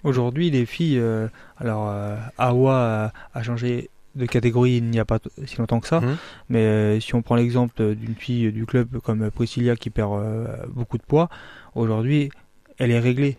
Aujourd'hui, 0.04 0.50
les 0.50 0.66
filles, 0.66 0.98
euh, 1.00 1.28
alors 1.58 1.88
euh, 1.90 2.16
Awa 2.38 3.12
a, 3.34 3.40
a 3.40 3.44
changé 3.44 3.90
de 4.16 4.26
catégorie 4.26 4.78
il 4.78 4.86
n'y 4.86 5.00
a 5.00 5.06
pas 5.06 5.20
si 5.46 5.58
longtemps 5.58 5.80
que 5.80 5.88
ça, 5.88 6.02
Mhm. 6.02 6.18
mais 6.50 6.60
euh, 6.60 7.00
si 7.00 7.14
on 7.16 7.22
prend 7.22 7.36
l'exemple 7.36 7.96
d'une 7.96 8.16
fille 8.16 8.52
du 8.52 8.66
club 8.66 8.98
comme 9.00 9.30
Priscilla 9.32 9.76
qui 9.76 9.90
perd 9.90 10.14
euh, 10.14 10.48
beaucoup 10.70 10.98
de 10.98 11.04
poids, 11.04 11.30
aujourd'hui, 11.76 12.30
elle 12.78 12.92
est 12.92 13.00
réglée. 13.00 13.38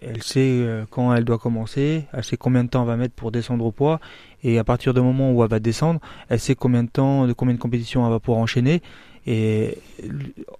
Elle 0.00 0.22
sait 0.22 0.40
euh, 0.40 0.84
quand 0.90 1.14
elle 1.14 1.24
doit 1.24 1.38
commencer, 1.38 2.04
elle 2.12 2.24
sait 2.24 2.36
combien 2.36 2.64
de 2.64 2.68
temps 2.68 2.82
elle 2.82 2.88
va 2.88 2.96
mettre 2.96 3.14
pour 3.14 3.30
descendre 3.32 3.64
au 3.64 3.72
poids, 3.72 3.98
et 4.44 4.58
à 4.58 4.64
partir 4.64 4.92
du 4.94 5.00
moment 5.00 5.32
où 5.32 5.42
elle 5.42 5.50
va 5.50 5.60
descendre, 5.60 6.00
elle 6.28 6.40
sait 6.40 6.54
combien 6.56 6.82
de 6.84 6.90
temps, 6.90 7.26
de 7.26 7.32
combien 7.32 7.54
de 7.54 7.60
compétitions 7.60 8.04
elle 8.04 8.12
va 8.12 8.18
pouvoir 8.20 8.42
enchaîner. 8.42 8.82
Et 9.26 9.78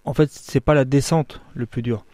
en 0.04 0.14
fait, 0.14 0.30
c'est 0.30 0.60
pas 0.60 0.74
la 0.74 0.84
descente 0.84 1.40
le 1.54 1.66
plus 1.66 1.82
dur, 1.82 2.04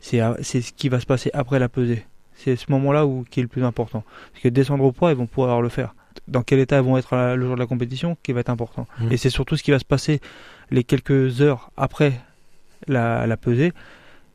c'est 0.00 0.60
ce 0.60 0.72
qui 0.72 0.88
va 0.88 1.00
se 1.00 1.06
passer 1.06 1.30
après 1.34 1.58
la 1.58 1.68
pesée. 1.68 2.04
C'est 2.34 2.56
ce 2.56 2.70
moment-là 2.70 3.04
où 3.06 3.24
qui 3.28 3.40
est 3.40 3.42
le 3.42 3.48
plus 3.48 3.64
important. 3.64 4.04
Parce 4.32 4.42
que 4.42 4.48
descendre 4.48 4.84
au 4.84 4.92
poids, 4.92 5.10
ils 5.10 5.16
vont 5.16 5.26
pouvoir 5.26 5.60
le 5.60 5.68
faire. 5.68 5.94
Dans 6.28 6.42
quel 6.42 6.60
état 6.60 6.76
ils 6.76 6.82
vont 6.84 6.96
être 6.96 7.14
la- 7.16 7.34
le 7.36 7.46
jour 7.46 7.54
de 7.56 7.60
la 7.60 7.66
compétition 7.66 8.16
qui 8.22 8.32
va 8.32 8.40
être 8.40 8.48
important. 8.50 8.86
Mhm. 9.00 9.12
Et 9.12 9.16
c'est 9.16 9.30
surtout 9.30 9.56
ce 9.56 9.62
qui 9.62 9.70
va 9.72 9.78
se 9.78 9.84
passer 9.84 10.20
les 10.70 10.84
quelques 10.84 11.40
heures 11.40 11.70
après 11.76 12.20
la, 12.86 13.26
la 13.26 13.36
pesée. 13.36 13.72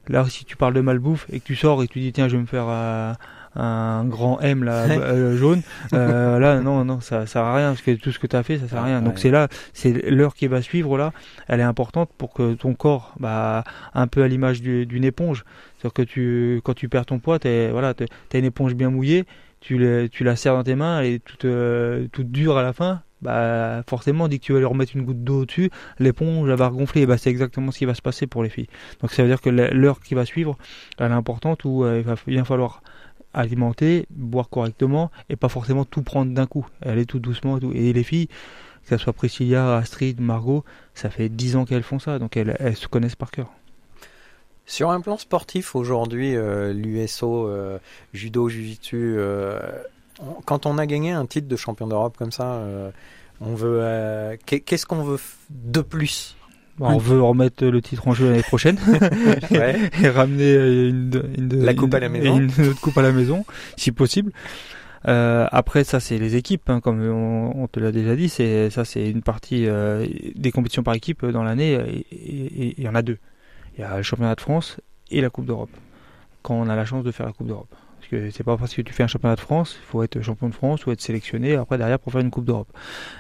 Là, 0.10 0.26
si 0.28 0.44
tu 0.44 0.58
parles 0.58 0.74
de 0.74 0.82
malbouffe 0.82 1.28
et 1.32 1.40
que 1.40 1.46
tu 1.46 1.56
sors 1.56 1.82
et 1.82 1.88
que 1.88 1.94
tu 1.94 2.00
dis 2.00 2.12
tiens, 2.12 2.28
je 2.28 2.36
vais 2.36 2.42
me 2.42 2.48
faire 2.48 2.66
euh, 2.68 3.14
un 3.56 4.06
grand 4.06 4.40
M 4.42 4.64
là, 4.64 4.88
Ouais. 4.88 4.98
euh, 4.98 5.38
jaune, 5.38 5.62
euh, 5.94 6.40
là 6.40 6.60
non 6.62 6.84
non 6.86 7.00
ça 7.02 7.26
sert 7.28 7.44
à 7.44 7.56
rien 7.56 7.70
parce 7.70 7.82
que 7.82 7.92
tout 7.92 8.12
ce 8.12 8.20
que 8.20 8.28
tu 8.28 8.36
as 8.36 8.44
fait 8.44 8.58
ça 8.58 8.68
sert 8.68 8.80
à 8.80 8.84
rien. 8.84 9.02
Donc 9.02 9.14
Ouais. 9.16 9.20
c'est 9.20 9.32
là, 9.32 9.48
c'est 9.74 10.10
l'heure 10.10 10.34
qui 10.36 10.48
va 10.48 10.62
suivre 10.62 10.98
là, 10.98 11.14
elle 11.48 11.60
est 11.60 11.64
importante 11.64 12.10
pour 12.18 12.34
que 12.34 12.54
ton 12.54 12.74
corps, 12.74 13.14
bah, 13.20 13.64
un 13.94 14.08
peu 14.08 14.24
à 14.24 14.28
l'image 14.28 14.62
du- 14.62 14.86
d'une 14.86 15.04
éponge, 15.04 15.46
c'est-à-dire 15.78 15.94
que 15.94 16.02
tu, 16.02 16.62
quand 16.64 16.74
tu 16.74 16.90
perds 16.90 17.06
ton 17.06 17.20
poids, 17.20 17.40
t'es, 17.40 17.70
voilà, 17.72 17.94
t'es- 17.94 18.08
t'as 18.30 18.40
une 18.40 18.46
éponge 18.46 18.74
bien 18.76 18.90
mouillée, 18.90 19.26
tu, 19.60 19.78
le- 19.78 20.08
tu 20.10 20.24
la 20.24 20.36
serres 20.36 20.56
dans 20.56 20.64
tes 20.64 20.76
mains, 20.76 21.02
est 21.02 21.24
toute, 21.24 21.46
euh, 21.46 22.08
toute 22.12 22.32
dure 22.32 22.58
à 22.58 22.64
la 22.64 22.74
fin. 22.74 23.02
Bah, 23.22 23.84
forcément, 23.90 24.28
dès 24.28 24.38
que 24.38 24.44
tu 24.44 24.52
vas 24.52 24.60
lui 24.60 24.66
remettre 24.66 24.92
une 24.98 25.04
goutte 25.04 25.24
d'eau 25.24 25.44
au-dessus, 25.44 25.70
l'éponge 25.98 26.50
elle 26.50 26.58
va 26.58 26.68
regonfler. 26.68 27.04
Et 27.04 27.06
bah, 27.06 27.18
c'est 27.18 27.30
exactement 27.30 27.72
ce 27.72 27.78
qui 27.78 27.86
va 27.86 27.94
se 27.94 28.02
passer 28.02 28.28
pour 28.28 28.44
les 28.44 28.50
filles. 28.50 28.68
Donc, 29.00 29.12
ça 29.14 29.24
veut 29.24 29.30
dire 29.30 29.40
que 29.40 29.50
l'heure 29.50 30.02
qui 30.02 30.14
va 30.14 30.26
suivre, 30.26 30.58
elle 31.00 31.12
est 31.12 31.14
importante 31.14 31.64
où 31.64 31.86
euh, 31.86 32.00
il 32.00 32.04
va 32.04 32.16
bien 32.28 32.44
falloir 32.44 32.82
alimenter, 33.34 34.06
boire 34.10 34.50
correctement 34.50 35.12
et 35.30 35.36
pas 35.36 35.50
forcément 35.50 35.86
tout 35.86 36.02
prendre 36.02 36.34
d'un 36.34 36.46
coup. 36.46 36.68
Aller 36.82 37.06
tout 37.06 37.20
doucement 37.20 37.58
et 37.74 37.94
les 37.94 38.04
filles, 38.04 38.28
que 38.28 38.90
ce 38.90 38.98
soit 38.98 39.14
Priscilla, 39.14 39.78
Astrid, 39.78 40.20
Margot, 40.22 40.64
ça 40.94 41.10
fait 41.10 41.30
10 41.30 41.56
ans 41.56 41.66
qu'elles 41.66 41.84
font 41.84 42.00
ça, 42.00 42.20
donc 42.20 42.38
elles, 42.38 42.76
se 42.76 42.88
connaissent 42.88 43.16
par 43.16 43.32
cœur. 43.32 43.48
Sur 44.66 44.92
un 44.92 45.02
plan 45.02 45.18
sportif, 45.18 45.76
aujourd'hui, 45.76 46.36
euh, 46.36 46.72
l'USO, 46.72 47.48
euh, 47.48 47.80
judo, 48.14 48.48
jiu-jitsu, 48.48 49.16
euh, 49.18 49.60
quand 50.46 50.66
on 50.66 50.78
a 50.78 50.86
gagné 50.86 51.12
un 51.12 51.26
titre 51.26 51.48
de 51.48 51.56
champion 51.58 51.88
d'Europe 51.88 52.16
comme 52.18 52.32
ça, 52.32 52.54
euh, 52.54 52.92
on 53.42 53.56
veut, 53.56 54.38
qu'est- 54.46 54.62
qu'est-ce 54.62 54.86
qu'on 54.86 55.04
veut 55.04 55.20
de 55.50 55.82
plus? 55.82 56.38
Bon, 56.78 56.88
on 56.90 56.98
veut 56.98 57.22
remettre 57.22 57.66
le 57.66 57.82
titre 57.82 58.08
en 58.08 58.14
jeu 58.14 58.30
l'année 58.32 58.42
prochaine 58.44 58.78
Ouais. 59.52 59.78
et 60.02 60.10
ramener 60.10 60.56
euh, 60.56 60.90
une, 60.90 61.22
une- 61.38 61.64
La 61.66 61.74
coupe 61.76 61.94
à 61.94 62.00
la 62.00 62.10
maison. 62.10 62.38
Une, 62.40 62.46
autre 62.70 62.82
coupe 62.82 62.98
à 62.98 63.02
la 63.04 63.12
maison, 63.12 63.46
si 63.78 63.92
possible. 63.92 64.32
Euh, 65.08 65.48
après, 65.52 65.84
ça 65.84 66.00
c'est 66.00 66.18
les 66.18 66.36
équipes, 66.36 66.70
hein, 66.70 66.80
comme 66.80 67.02
on, 67.02 67.52
on 67.62 67.68
te 67.68 67.80
l'a 67.80 67.92
déjà 67.92 68.16
dit. 68.16 68.30
C'est 68.30 68.70
ça, 68.70 68.86
c'est 68.86 69.08
une 69.10 69.22
partie 69.22 69.68
euh, 69.68 70.08
des 70.36 70.52
compétitions 70.52 70.82
par 70.84 70.94
équipe 70.96 71.26
dans 71.26 71.44
l'année. 71.44 72.04
Il 72.12 72.82
y 72.84 72.88
en 72.88 72.96
a 72.96 73.02
deux. 73.02 73.18
Il 73.78 73.82
y 73.82 73.84
a 73.84 73.98
le 73.98 74.04
championnat 74.04 74.36
de 74.36 74.42
France 74.42 74.78
et 75.12 75.22
la 75.22 75.30
Coupe 75.30 75.46
d'Europe. 75.46 75.70
Quand 76.42 76.56
on 76.56 76.70
a 76.70 76.76
la 76.76 76.86
chance 76.86 77.04
de 77.04 77.12
faire 77.12 77.26
la 77.26 77.34
Coupe 77.34 77.48
d'Europe. 77.48 77.70
Parce 78.00 78.10
que 78.10 78.32
c'est 78.32 78.44
pas 78.44 78.58
parce 78.58 78.74
que 78.74 78.82
tu 78.82 78.94
fais 78.94 79.04
un 79.04 79.08
championnat 79.08 79.36
de 79.36 79.40
France, 79.42 79.78
il 79.82 79.86
faut 79.90 80.04
être 80.04 80.22
champion 80.22 80.50
de 80.50 80.54
France 80.54 80.86
ou 80.86 80.92
être 80.92 81.02
sélectionné 81.02 81.56
après 81.56 81.78
derrière 81.78 82.00
pour 82.00 82.12
faire 82.12 82.22
une 82.22 82.32
Coupe 82.32 82.46
d'Europe. 82.46 82.68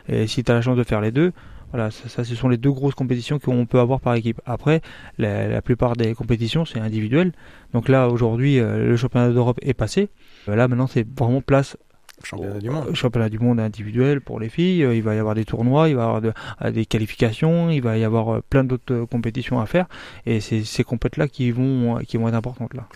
Et 0.09 0.27
si 0.27 0.43
tu 0.43 0.51
as 0.51 0.55
la 0.55 0.61
chance 0.61 0.77
de 0.77 0.83
faire 0.83 1.01
les 1.01 1.11
deux, 1.11 1.31
voilà, 1.73 1.91
ça, 1.91 2.07
ça, 2.07 2.23
ce 2.23 2.35
sont 2.35 2.47
les 2.47 2.57
deux 2.57 2.71
grosses 2.71 2.95
compétitions 2.95 3.39
qu'on 3.39 3.65
peut 3.65 3.79
avoir 3.79 3.99
par 3.99 4.13
équipe. 4.15 4.39
Après, 4.45 4.81
la, 5.17 5.47
la 5.47 5.61
plupart 5.61 5.95
des 5.95 6.13
compétitions, 6.13 6.63
c'est 6.65 6.79
individuel. 6.79 7.33
Donc 7.73 7.89
là, 7.89 8.07
aujourd'hui, 8.07 8.59
euh, 8.59 8.87
le 8.89 8.95
championnat 8.95 9.29
d'Europe 9.31 9.57
est 9.63 9.73
passé. 9.73 10.09
Euh, 10.47 10.55
là, 10.55 10.67
maintenant, 10.67 10.87
c'est 10.87 11.05
vraiment 11.17 11.41
place 11.41 11.75
Championnat 12.23 12.59
du 12.59 12.69
monde. 12.69 12.93
championnat 12.95 13.27
du 13.27 13.39
monde 13.39 13.59
individuel 13.59 14.21
pour 14.21 14.39
les 14.39 14.47
filles. 14.47 14.83
Euh, 14.83 14.95
Il 14.95 15.01
va 15.03 15.15
y 15.15 15.17
avoir 15.17 15.33
des 15.35 15.43
tournois, 15.45 15.89
il 15.89 15.95
va 15.95 16.01
y 16.03 16.05
avoir 16.05 16.21
de- 16.21 16.33
des 16.71 16.85
qualifications, 16.85 17.69
il 17.71 17.81
va 17.81 17.97
y 17.97 18.03
avoir 18.05 18.41
plein 18.43 18.63
d'autres 18.63 19.05
compétitions 19.05 19.59
à 19.59 19.65
faire. 19.65 19.87
Et 20.27 20.39
c'est 20.39 20.63
ces 20.63 20.83
compètes-là 20.83 21.27
qui 21.27 21.51
vont, 21.51 21.97
qui 22.07 22.17
vont 22.17 22.27
être 22.29 22.35
importantes 22.35 22.75
là. 22.75 22.87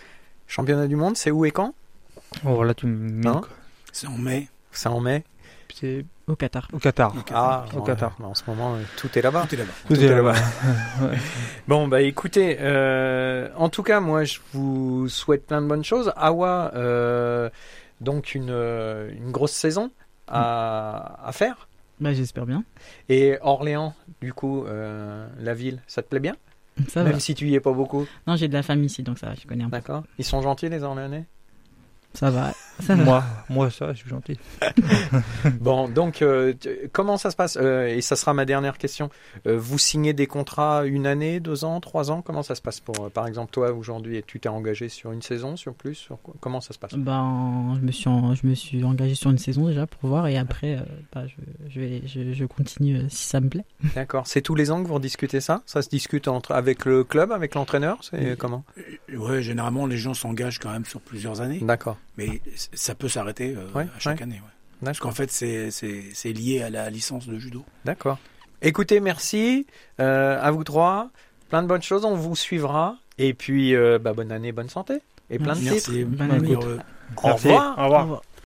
Championnat 0.46 0.86
du 0.86 0.96
monde, 0.96 1.16
c'est 1.16 1.30
où 1.32 1.44
et 1.44 1.50
quand? 1.50 1.74
Oh, 2.46 2.54
voilà, 2.54 2.72
tu 2.74 2.86
me 2.86 3.26
Hein? 3.26 3.40
C'est 3.92 4.06
en 4.06 4.16
mai. 4.16 4.46
C'est 4.70 4.88
en 4.88 5.00
mai 5.00 5.24
C'est 5.74 6.04
Au 6.26 6.34
Qatar. 6.36 6.68
au 6.72 6.78
Qatar. 6.78 7.14
Au 7.14 7.20
Qatar. 7.20 7.36
Ah, 7.36 7.64
Au 7.74 7.80
ouais, 7.80 7.86
Qatar. 7.86 8.16
En 8.22 8.34
ce 8.34 8.42
moment, 8.46 8.74
euh, 8.74 8.78
tout 8.96 9.08
est 9.18 9.22
là-bas. 9.22 9.46
Tout 9.48 9.54
est 9.54 9.58
là-bas. 9.58 9.72
Tout 9.86 9.94
Tout 9.94 10.00
est 10.02 10.08
là-bas. 10.08 10.32
là-bas. 10.32 11.14
Bon, 11.68 11.86
bah 11.88 12.00
écoutez, 12.02 12.56
euh, 12.60 13.48
en 13.56 13.68
tout 13.68 13.82
cas, 13.82 14.00
moi, 14.00 14.24
je 14.24 14.38
vous 14.52 15.08
souhaite 15.08 15.46
plein 15.46 15.60
de 15.62 15.66
bonnes 15.66 15.84
choses. 15.84 16.12
Awa, 16.16 16.72
euh, 16.74 17.50
donc 18.00 18.34
une, 18.34 18.50
une 18.50 19.30
grosse 19.30 19.52
saison 19.52 19.90
à, 20.26 21.18
à 21.26 21.32
faire. 21.32 21.68
Bah, 22.00 22.12
j'espère 22.14 22.46
bien. 22.46 22.64
Et 23.08 23.38
Orléans, 23.42 23.94
du 24.20 24.32
coup, 24.32 24.64
euh, 24.64 25.26
la 25.38 25.52
ville, 25.54 25.82
ça 25.86 26.00
te 26.02 26.08
plaît 26.08 26.20
bien? 26.20 26.36
Ça 26.88 27.02
Même 27.02 27.14
va. 27.14 27.18
si 27.20 27.34
tu 27.34 27.46
y 27.48 27.54
es 27.56 27.60
pas 27.60 27.72
beaucoup. 27.72 28.06
Non, 28.26 28.36
j'ai 28.36 28.46
de 28.48 28.54
la 28.54 28.62
famille 28.62 28.86
ici, 28.86 29.02
donc 29.02 29.18
ça 29.18 29.26
va, 29.26 29.34
je 29.34 29.46
connais 29.46 29.64
un 29.64 29.68
peu. 29.68 29.72
D'accord. 29.72 30.04
Ils 30.18 30.24
sont 30.24 30.40
gentils, 30.40 30.68
les 30.68 30.82
Orléanais? 30.84 31.26
Ça 32.18 32.30
va. 32.30 32.52
Ça 32.80 32.94
va. 32.94 33.04
moi, 33.04 33.24
moi, 33.48 33.70
ça, 33.70 33.92
je 33.92 33.98
suis 33.98 34.08
gentil. 34.10 34.38
Bon, 35.60 35.88
donc, 35.88 36.22
euh, 36.22 36.52
comment 36.92 37.16
ça 37.16 37.30
se 37.30 37.36
passe 37.36 37.56
Euh, 37.60 37.86
Et 37.88 38.00
ça 38.00 38.16
sera 38.16 38.34
ma 38.34 38.44
dernière 38.44 38.78
question. 38.78 39.10
Euh, 39.46 39.56
vous 39.58 39.78
signez 39.78 40.12
des 40.12 40.26
contrats 40.26 40.84
une 40.84 41.06
année, 41.06 41.40
deux 41.40 41.64
ans, 41.64 41.80
trois 41.80 42.10
ans? 42.10 42.22
Comment 42.22 42.42
ça 42.42 42.54
se 42.54 42.62
passe 42.62 42.80
pour, 42.80 42.94
euh, 43.04 43.08
par 43.08 43.26
exemple, 43.26 43.50
toi, 43.52 43.72
aujourd'hui, 43.72 44.22
tu 44.26 44.38
t'es 44.40 44.48
engagé 44.48 44.88
sur 44.88 45.12
une 45.12 45.22
saison, 45.22 45.56
sur 45.56 45.74
plus 45.74 45.94
sur 45.94 46.20
quoi? 46.22 46.34
Comment 46.40 46.60
ça 46.60 46.72
se 46.72 46.78
passe? 46.78 46.94
Ben, 46.94 47.76
je 47.80 47.84
me 47.86 47.92
suis, 47.92 48.08
en- 48.08 48.34
je 48.34 48.46
me 48.46 48.54
suis 48.54 48.82
engagé 48.84 49.14
sur 49.14 49.30
une 49.30 49.38
saison 49.38 49.66
déjà 49.68 49.86
pour 49.86 50.08
voir 50.08 50.26
et 50.28 50.36
après, 50.38 50.76
euh, 50.76 50.80
bah, 51.12 51.22
je, 51.26 51.34
je 51.70 51.80
vais, 51.80 52.02
je, 52.06 52.32
je 52.32 52.44
continue 52.44 52.98
euh, 52.98 53.06
si 53.08 53.26
ça 53.26 53.40
me 53.40 53.48
plaît. 53.48 53.64
D'accord. 53.94 54.26
C'est 54.26 54.42
tous 54.42 54.54
les 54.54 54.70
ans 54.70 54.82
que 54.82 54.88
vous 54.88 54.98
discutez 54.98 55.40
ça? 55.40 55.62
Ça 55.66 55.82
se 55.82 55.88
discute 55.88 56.28
entre, 56.28 56.52
avec 56.52 56.84
le 56.84 57.02
club, 57.04 57.32
avec 57.32 57.54
l'entraîneur? 57.54 57.98
C'est 58.02 58.30
Oui. 58.32 58.36
comment? 58.36 58.64
Ouais, 59.16 59.42
généralement, 59.42 59.86
les 59.86 59.96
gens 59.96 60.14
s'engagent 60.14 60.58
quand 60.58 60.70
même 60.70 60.84
sur 60.84 61.00
plusieurs 61.00 61.40
années, 61.40 61.58
D'accord. 61.62 61.96
Mais 62.18 62.42
ça 62.74 62.94
peut 62.94 63.08
s'arrêter 63.08 63.54
euh, 63.56 63.66
Ouais, 63.74 63.86
à 63.96 63.98
chaque 63.98 64.18
ouais. 64.18 64.22
année. 64.24 64.34
ouais. 64.44 64.84
Parce 64.84 64.98
qu'en 65.00 65.10
fait, 65.12 65.30
c'est- 65.32 66.32
lié 66.32 66.62
à 66.62 66.68
la 66.70 66.90
licence 66.90 67.26
de 67.26 67.38
judo. 67.38 67.64
D'accord. 67.86 68.18
Écoutez, 68.60 69.00
merci 69.00 69.66
euh, 70.00 70.38
à 70.40 70.50
vous 70.50 70.64
trois. 70.64 71.10
Plein 71.48 71.62
de 71.62 71.68
bonnes 71.68 71.82
choses. 71.82 72.04
On 72.04 72.14
vous 72.14 72.36
suivra. 72.36 72.96
Et 73.16 73.32
puis, 73.34 73.74
euh, 73.74 73.98
bah, 73.98 74.12
bonne 74.12 74.30
année, 74.30 74.52
bonne 74.52 74.68
santé. 74.68 75.00
Et 75.30 75.38
plein 75.38 75.54
de 75.54 75.58
titres. 75.60 75.90
Merci. 75.90 76.04
Bonne 76.04 76.28
Bonne 76.28 76.30
année. 76.30 76.54
Au 76.56 76.60
revoir. 76.60 76.84
Au 77.24 77.34
revoir. 77.34 77.78
Au 77.78 77.84
revoir. 77.84 78.22